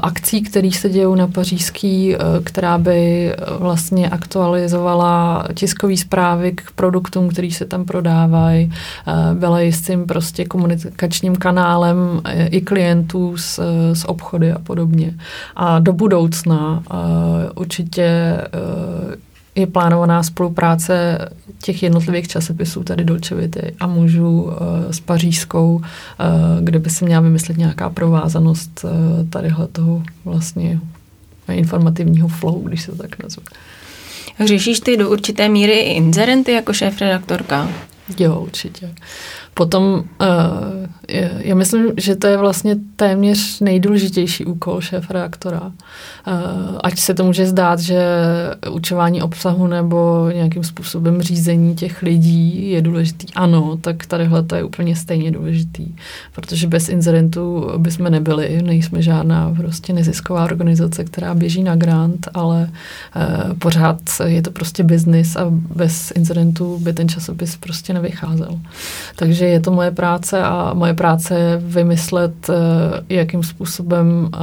akcí, 0.03 0.43
které 0.43 0.71
se 0.73 0.89
dějou 0.89 1.15
na 1.15 1.27
pařížský, 1.27 2.17
která 2.45 2.79
by 2.79 3.33
vlastně 3.59 4.11
aktualizovala 4.11 5.45
tiskové 5.55 5.97
zprávy 5.97 6.53
k 6.53 6.71
produktům, 6.75 7.29
který 7.29 7.53
se 7.53 7.65
tam 7.65 7.85
prodávají, 7.85 8.73
byla 9.35 9.61
jistým 9.61 10.07
prostě 10.07 10.45
komunikačním 10.45 11.37
kanálem 11.37 12.21
i 12.51 12.61
klientů 12.61 13.37
s, 13.37 13.63
s 13.93 14.09
obchody 14.09 14.53
a 14.53 14.59
podobně. 14.59 15.15
A 15.57 15.79
do 15.79 15.93
budoucna 15.93 16.83
určitě 17.55 18.39
je 19.55 19.67
plánovaná 19.67 20.23
spolupráce 20.23 21.19
těch 21.63 21.83
jednotlivých 21.83 22.29
časopisů, 22.29 22.85
tady 22.85 23.05
Dolce 23.05 23.35
Vity 23.35 23.75
a 23.81 23.87
mužů 23.87 24.43
uh, 24.43 24.53
s 24.91 25.01
pařížskou, 25.01 25.75
uh, 25.75 25.83
kde 26.61 26.79
by 26.79 26.91
se 26.91 27.05
měla 27.05 27.21
vymyslet 27.21 27.59
nějaká 27.59 27.91
provázanost 27.91 28.85
uh, 28.85 28.91
tadyhle 29.31 29.67
toho 29.67 30.03
vlastně 30.25 30.81
informativního 31.53 32.29
flow, 32.29 32.63
když 32.63 32.83
se 32.83 32.91
to 32.93 32.97
tak 32.97 33.23
nazve. 33.23 33.43
Řešíš 34.45 34.81
ty 34.81 34.97
do 34.97 35.11
určité 35.11 35.49
míry 35.49 35.73
i 35.73 35.93
inzerenty 35.93 36.53
jako 36.53 36.73
šéf-redaktorka? 36.73 37.69
Jo, 38.19 38.41
určitě. 38.41 38.91
Potom 39.55 39.85
uh, 39.85 40.05
já 41.39 41.55
myslím, 41.55 41.87
že 41.97 42.17
to 42.17 42.27
je 42.27 42.37
vlastně 42.37 42.77
téměř 42.97 43.61
nejdůležitější 43.61 44.45
úkol 44.45 44.81
šéf 44.81 45.11
reaktora. 45.11 45.61
Uh, 45.63 45.73
ať 46.85 46.99
se 46.99 47.15
to 47.15 47.25
může 47.25 47.47
zdát, 47.47 47.79
že 47.79 48.07
učování 48.71 49.23
obsahu 49.23 49.67
nebo 49.67 50.31
nějakým 50.35 50.65
způsobem 50.65 51.23
řízení 51.23 51.75
těch 51.75 52.03
lidí 52.03 52.71
je 52.71 52.83
důležitý. 52.83 53.27
Ano, 53.35 53.79
tak 53.81 54.07
tadyhle 54.07 54.43
to 54.43 54.55
je 54.55 54.65
úplně 54.65 54.97
stejně 54.97 55.31
důležitý, 55.31 55.87
protože 56.33 56.67
bez 56.67 56.89
incidentů 56.89 57.71
bychom 57.77 58.11
nebyli. 58.11 58.63
Nejsme 58.63 59.03
žádná 59.03 59.55
prostě 59.57 59.93
nezisková 59.93 60.45
organizace, 60.45 61.05
která 61.05 61.35
běží 61.35 61.63
na 61.63 61.77
grant, 61.77 62.29
ale 62.35 62.71
uh, 63.17 63.59
pořád 63.59 64.01
je 64.25 64.43
to 64.43 64.51
prostě 64.51 64.83
biznis 64.83 65.37
a 65.37 65.47
bez 65.51 66.13
incidentů 66.15 66.79
by 66.79 66.93
ten 66.93 67.09
časopis 67.09 67.57
prostě 67.57 67.93
nevycházel. 67.95 68.61
Takže 69.17 69.44
je 69.49 69.61
to 69.61 69.71
moje 69.71 69.91
práce 69.91 70.43
a 70.43 70.75
moje 70.75 70.95
práce 70.95 71.39
je 71.39 71.57
vymyslet, 71.57 72.51
eh, 72.51 72.55
jakým 73.09 73.43
způsobem 73.43 74.29
eh, 74.35 74.39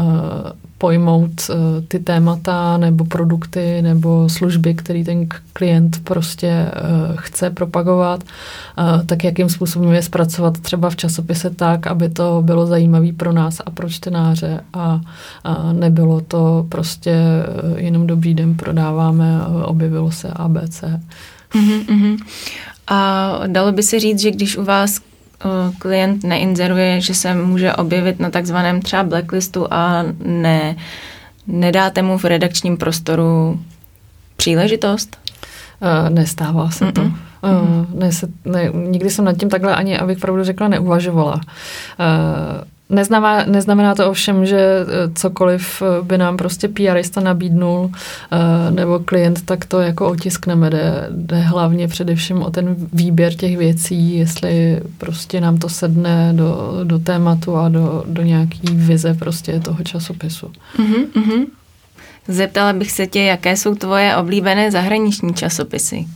pojmout 0.77 1.31
eh, 1.49 1.81
ty 1.87 1.99
témata 1.99 2.77
nebo 2.77 3.05
produkty 3.05 3.81
nebo 3.81 4.29
služby, 4.29 4.73
který 4.73 5.03
ten 5.03 5.27
klient 5.53 6.03
prostě 6.03 6.71
chce 7.15 7.49
propagovat, 7.49 8.23
tak 9.05 9.23
jakým 9.23 9.49
způsobem 9.49 9.91
je 9.91 10.01
zpracovat 10.01 10.59
třeba 10.59 10.89
v 10.89 10.95
časopise 10.95 11.49
tak, 11.49 11.87
aby 11.87 12.09
to 12.09 12.41
bylo 12.45 12.65
zajímavé 12.65 13.11
pro 13.17 13.33
nás 13.33 13.61
a 13.65 13.71
pro 13.71 13.89
čtenáře 13.89 14.63
a, 14.73 15.01
nebylo 15.73 16.21
to 16.21 16.65
prostě 16.69 17.15
jenom 17.75 18.07
dobrý 18.07 18.33
den 18.33 18.55
prodáváme, 18.55 19.41
objevilo 19.65 20.11
se 20.11 20.27
ABC. 20.27 20.83
Mm-hmm, 21.53 21.85
mm-hmm. 21.85 22.17
A 22.91 23.39
dalo 23.47 23.71
by 23.71 23.83
se 23.83 23.99
říct, 23.99 24.19
že 24.19 24.31
když 24.31 24.57
u 24.57 24.63
vás 24.63 24.99
eh, 24.99 25.47
klient 25.79 26.23
neinzeruje, 26.23 27.01
že 27.01 27.13
se 27.13 27.35
může 27.35 27.73
objevit 27.73 28.19
na 28.19 28.29
takzvaném 28.29 28.81
třeba 28.81 29.03
blacklistu 29.03 29.73
a 29.73 30.03
ne, 30.23 30.75
nedáte 31.47 32.01
mu 32.01 32.17
v 32.17 32.25
redakčním 32.25 32.77
prostoru 32.77 33.59
příležitost? 34.35 35.17
Uh, 35.81 36.09
nestává 36.09 36.69
se 36.69 36.85
Mm-mm. 36.85 36.91
to. 36.91 37.01
Uh, 37.01 37.99
ne, 37.99 38.11
se, 38.11 38.27
ne, 38.45 38.69
nikdy 38.73 39.09
jsem 39.09 39.25
nad 39.25 39.37
tím 39.37 39.49
takhle 39.49 39.75
ani, 39.75 39.97
abych 39.97 40.19
pravdu 40.19 40.43
řekla, 40.43 40.67
neuvažovala. 40.67 41.35
Uh, 41.35 41.41
Neznamená, 42.91 43.45
neznamená 43.45 43.95
to 43.95 44.09
ovšem, 44.09 44.45
že 44.45 44.59
eh, 44.59 44.85
cokoliv 45.15 45.81
eh, 45.81 46.03
by 46.03 46.17
nám 46.17 46.37
prostě 46.37 46.67
PRista 46.67 47.21
nabídnul 47.21 47.91
eh, 47.91 48.71
nebo 48.71 48.99
klient, 48.99 49.45
tak 49.45 49.65
to 49.65 49.79
jako 49.79 50.07
otiskneme. 50.07 50.69
Jde, 50.69 51.07
jde 51.11 51.39
hlavně 51.39 51.87
především 51.87 52.41
o 52.41 52.51
ten 52.51 52.75
výběr 52.93 53.33
těch 53.33 53.57
věcí, 53.57 54.17
jestli 54.17 54.81
prostě 54.97 55.41
nám 55.41 55.57
to 55.57 55.69
sedne 55.69 56.33
do, 56.35 56.79
do 56.83 56.99
tématu 56.99 57.55
a 57.55 57.69
do, 57.69 58.03
do 58.07 58.21
nějaký 58.21 58.61
vize 58.63 59.13
prostě 59.13 59.59
toho 59.59 59.83
časopisu. 59.83 60.51
Mm-hmm. 60.77 61.45
Zeptala 62.27 62.73
bych 62.73 62.91
se 62.91 63.07
tě, 63.07 63.21
jaké 63.21 63.57
jsou 63.57 63.75
tvoje 63.75 64.15
oblíbené 64.15 64.71
zahraniční 64.71 65.33
časopisy? 65.33 66.07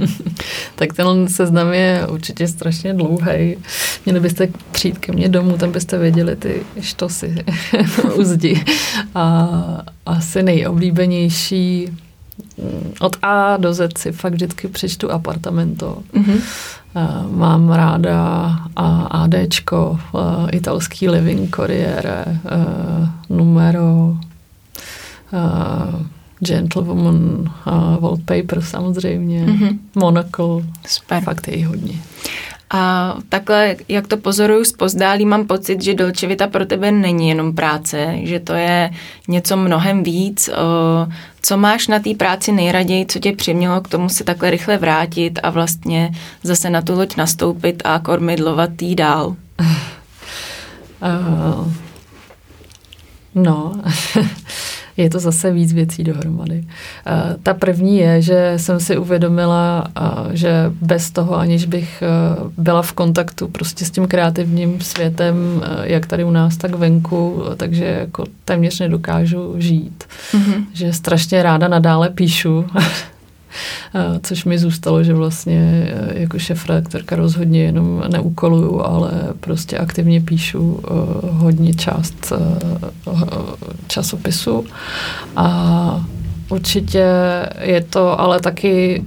tak 0.74 0.92
ten 0.92 1.28
seznam 1.28 1.72
je 1.72 2.06
určitě 2.10 2.48
strašně 2.48 2.94
dlouhý. 2.94 3.56
Měli 4.04 4.20
byste 4.20 4.48
přijít 4.72 4.98
ke 4.98 5.12
mně 5.12 5.28
domů, 5.28 5.56
tam 5.56 5.72
byste 5.72 5.98
věděli 5.98 6.36
ty 6.36 6.62
štosy 6.80 7.44
u 8.14 8.24
zdi. 8.24 8.64
A 9.14 9.48
asi 10.06 10.42
nejoblíbenější 10.42 11.88
mm, 12.58 12.92
od 13.00 13.16
A 13.22 13.56
do 13.56 13.74
Z 13.74 13.98
si 13.98 14.12
fakt 14.12 14.32
vždycky 14.32 14.68
přečtu 14.68 15.12
apartamento. 15.12 15.98
Mm-hmm. 16.14 16.40
Mám 17.30 17.70
ráda 17.70 18.50
ADčko, 19.10 19.98
italský 20.52 21.08
living 21.08 21.56
Corriere, 21.56 22.24
numero 23.30 24.16
uh, 25.32 26.06
Gentlewoman, 26.40 27.52
uh, 27.66 27.96
Wallpaper 28.00 28.60
samozřejmě, 28.60 29.46
mm-hmm. 29.46 29.78
Monocle, 29.94 30.64
Super. 30.86 31.22
fakt 31.22 31.48
je 31.48 31.66
hodně. 31.66 31.94
A 32.70 33.14
takhle, 33.28 33.76
jak 33.88 34.06
to 34.06 34.16
pozoruju 34.16 34.64
zpozdálí, 34.64 35.24
mám 35.24 35.46
pocit, 35.46 35.82
že 35.82 35.94
Dolčevita 35.94 36.46
pro 36.46 36.66
tebe 36.66 36.92
není 36.92 37.28
jenom 37.28 37.54
práce, 37.54 38.14
že 38.22 38.40
to 38.40 38.52
je 38.52 38.90
něco 39.28 39.56
mnohem 39.56 40.02
víc. 40.02 40.50
Co 41.42 41.56
máš 41.56 41.88
na 41.88 41.98
té 41.98 42.14
práci 42.14 42.52
nejraději, 42.52 43.06
co 43.06 43.18
tě 43.18 43.32
přimělo 43.32 43.80
k 43.80 43.88
tomu 43.88 44.08
se 44.08 44.24
takhle 44.24 44.50
rychle 44.50 44.78
vrátit 44.78 45.40
a 45.42 45.50
vlastně 45.50 46.10
zase 46.42 46.70
na 46.70 46.82
tu 46.82 46.94
loď 46.94 47.16
nastoupit 47.16 47.82
a 47.84 47.98
kormidlovat 47.98 48.82
jí 48.82 48.94
dál? 48.94 49.36
Uh, 51.02 51.72
no, 53.34 53.72
je 54.98 55.10
to 55.10 55.18
zase 55.18 55.52
víc 55.52 55.72
věcí 55.72 56.04
dohromady. 56.04 56.58
Uh, 56.58 57.14
ta 57.42 57.54
první 57.54 57.98
je, 57.98 58.22
že 58.22 58.52
jsem 58.56 58.80
si 58.80 58.98
uvědomila, 58.98 59.86
uh, 60.00 60.32
že 60.32 60.72
bez 60.80 61.10
toho, 61.10 61.36
aniž 61.36 61.64
bych 61.66 62.02
uh, 62.02 62.50
byla 62.56 62.82
v 62.82 62.92
kontaktu 62.92 63.48
prostě 63.48 63.84
s 63.84 63.90
tím 63.90 64.06
kreativním 64.06 64.80
světem, 64.80 65.36
jak 65.82 66.06
tady 66.06 66.24
u 66.24 66.30
nás, 66.30 66.56
tak 66.56 66.74
venku, 66.74 67.42
takže 67.56 67.84
jako 67.84 68.24
téměř 68.44 68.80
nedokážu 68.80 69.54
žít. 69.58 70.04
Mm-hmm. 70.32 70.64
Že 70.72 70.92
strašně 70.92 71.42
ráda 71.42 71.68
nadále 71.68 72.10
píšu. 72.10 72.64
což 74.22 74.44
mi 74.44 74.58
zůstalo, 74.58 75.04
že 75.04 75.14
vlastně 75.14 75.88
jako 76.12 76.38
šef 76.38 76.68
redaktorka 76.68 77.16
rozhodně 77.16 77.62
jenom 77.62 78.04
neukoluju, 78.08 78.80
ale 78.80 79.10
prostě 79.40 79.78
aktivně 79.78 80.20
píšu 80.20 80.80
hodně 81.30 81.74
část 81.74 82.32
časopisu 83.86 84.64
a 85.36 86.06
určitě 86.48 87.06
je 87.60 87.80
to 87.80 88.20
ale 88.20 88.40
taky 88.40 89.04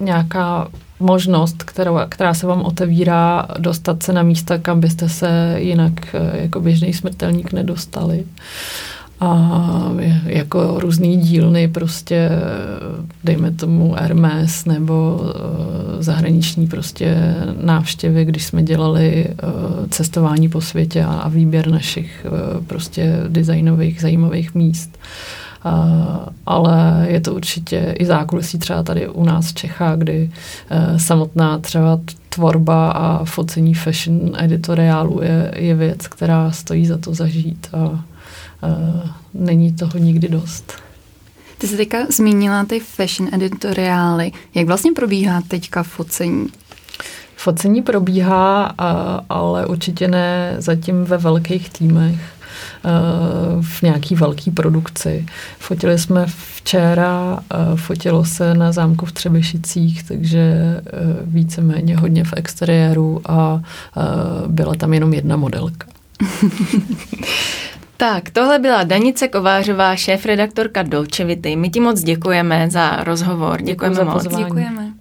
nějaká 0.00 0.68
možnost, 1.00 1.62
která, 1.62 2.06
která 2.08 2.34
se 2.34 2.46
vám 2.46 2.62
otevírá 2.62 3.46
dostat 3.58 4.02
se 4.02 4.12
na 4.12 4.22
místa, 4.22 4.58
kam 4.58 4.80
byste 4.80 5.08
se 5.08 5.54
jinak 5.58 6.16
jako 6.32 6.60
běžný 6.60 6.92
smrtelník 6.92 7.52
nedostali. 7.52 8.18
Uh, 8.18 8.24
a 9.20 9.92
jako 10.24 10.80
různý 10.80 11.16
dílny 11.16 11.68
prostě, 11.68 12.30
dejme 13.24 13.50
tomu 13.50 13.94
Hermes 13.98 14.64
nebo 14.64 15.20
uh, 15.20 15.30
zahraniční 16.02 16.66
prostě 16.66 17.34
návštěvy, 17.62 18.24
když 18.24 18.44
jsme 18.44 18.62
dělali 18.62 19.26
uh, 19.28 19.86
cestování 19.88 20.48
po 20.48 20.60
světě 20.60 21.04
a, 21.04 21.28
výběr 21.28 21.68
našich 21.68 22.26
uh, 22.30 22.64
prostě 22.64 23.20
designových 23.28 24.00
zajímavých 24.00 24.54
míst. 24.54 24.98
Uh, 25.64 25.72
ale 26.46 27.06
je 27.08 27.20
to 27.20 27.34
určitě 27.34 27.94
i 27.98 28.06
zákulisí 28.06 28.58
třeba 28.58 28.82
tady 28.82 29.08
u 29.08 29.24
nás 29.24 29.50
v 29.50 29.54
Čechách, 29.54 29.98
kdy 29.98 30.30
uh, 30.70 30.96
samotná 30.96 31.58
třeba 31.58 32.00
tvorba 32.28 32.90
a 32.90 33.24
focení 33.24 33.74
fashion 33.74 34.32
editoriálu 34.38 35.22
je, 35.22 35.52
je 35.56 35.74
věc, 35.74 36.06
která 36.06 36.50
stojí 36.50 36.86
za 36.86 36.98
to 36.98 37.14
zažít 37.14 37.68
a 37.72 38.04
není 39.34 39.72
toho 39.72 39.98
nikdy 39.98 40.28
dost. 40.28 40.72
Ty 41.58 41.68
jsi 41.68 41.76
teďka 41.76 41.98
zmínila 42.10 42.64
ty 42.64 42.80
fashion 42.80 43.34
editoriály. 43.34 44.32
Jak 44.54 44.66
vlastně 44.66 44.92
probíhá 44.92 45.42
teďka 45.48 45.82
focení? 45.82 46.46
Focení 47.36 47.82
probíhá, 47.82 48.64
ale 49.28 49.66
určitě 49.66 50.08
ne 50.08 50.54
zatím 50.58 51.04
ve 51.04 51.18
velkých 51.18 51.70
týmech 51.70 52.20
v 53.60 53.82
nějaký 53.82 54.14
velký 54.14 54.50
produkci. 54.50 55.26
Fotili 55.58 55.98
jsme 55.98 56.26
včera, 56.54 57.40
fotilo 57.76 58.24
se 58.24 58.54
na 58.54 58.72
zámku 58.72 59.06
v 59.06 59.12
Třebešicích, 59.12 60.02
takže 60.02 60.54
víceméně 61.22 61.96
hodně 61.96 62.24
v 62.24 62.32
exteriéru 62.36 63.20
a 63.26 63.62
byla 64.46 64.74
tam 64.74 64.94
jenom 64.94 65.14
jedna 65.14 65.36
modelka. 65.36 65.86
Tak, 68.00 68.30
tohle 68.30 68.58
byla 68.58 68.84
Danice 68.84 69.28
Kovářová, 69.28 69.96
šéf-redaktorka 69.96 70.82
Dolčevity. 70.82 71.56
My 71.56 71.70
ti 71.70 71.80
moc 71.80 72.02
děkujeme 72.02 72.70
za 72.70 73.04
rozhovor. 73.04 73.62
Děkujeme 73.62 73.94
Děkuji 73.94 74.06
za 74.06 74.12
moc. 74.12 74.22
pozvání. 74.22 74.44
Děkujeme. 74.44 74.92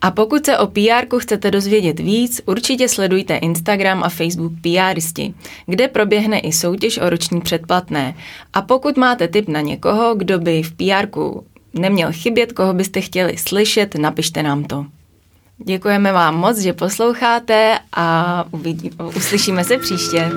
A 0.00 0.10
pokud 0.10 0.46
se 0.46 0.58
o 0.58 0.66
PR 0.66 1.18
chcete 1.18 1.50
dozvědět 1.50 2.00
víc, 2.00 2.40
určitě 2.46 2.88
sledujte 2.88 3.36
Instagram 3.36 4.02
a 4.02 4.08
Facebook 4.08 4.52
PRisti, 4.62 5.34
kde 5.66 5.88
proběhne 5.88 6.38
i 6.38 6.52
soutěž 6.52 6.98
o 6.98 7.10
roční 7.10 7.40
předplatné. 7.40 8.14
A 8.52 8.62
pokud 8.62 8.96
máte 8.96 9.28
tip 9.28 9.48
na 9.48 9.60
někoho, 9.60 10.14
kdo 10.14 10.38
by 10.38 10.62
v 10.62 10.72
PR 10.72 11.08
neměl 11.74 12.08
chybět, 12.12 12.52
koho 12.52 12.72
byste 12.72 13.00
chtěli 13.00 13.36
slyšet, 13.36 13.94
napište 13.94 14.42
nám 14.42 14.64
to. 14.64 14.86
Děkujeme 15.64 16.12
vám 16.12 16.36
moc, 16.36 16.58
že 16.58 16.72
posloucháte 16.72 17.78
a 17.92 18.44
uvidí, 18.50 18.90
uslyšíme 19.16 19.64
se 19.64 19.78
příště. 19.78 20.30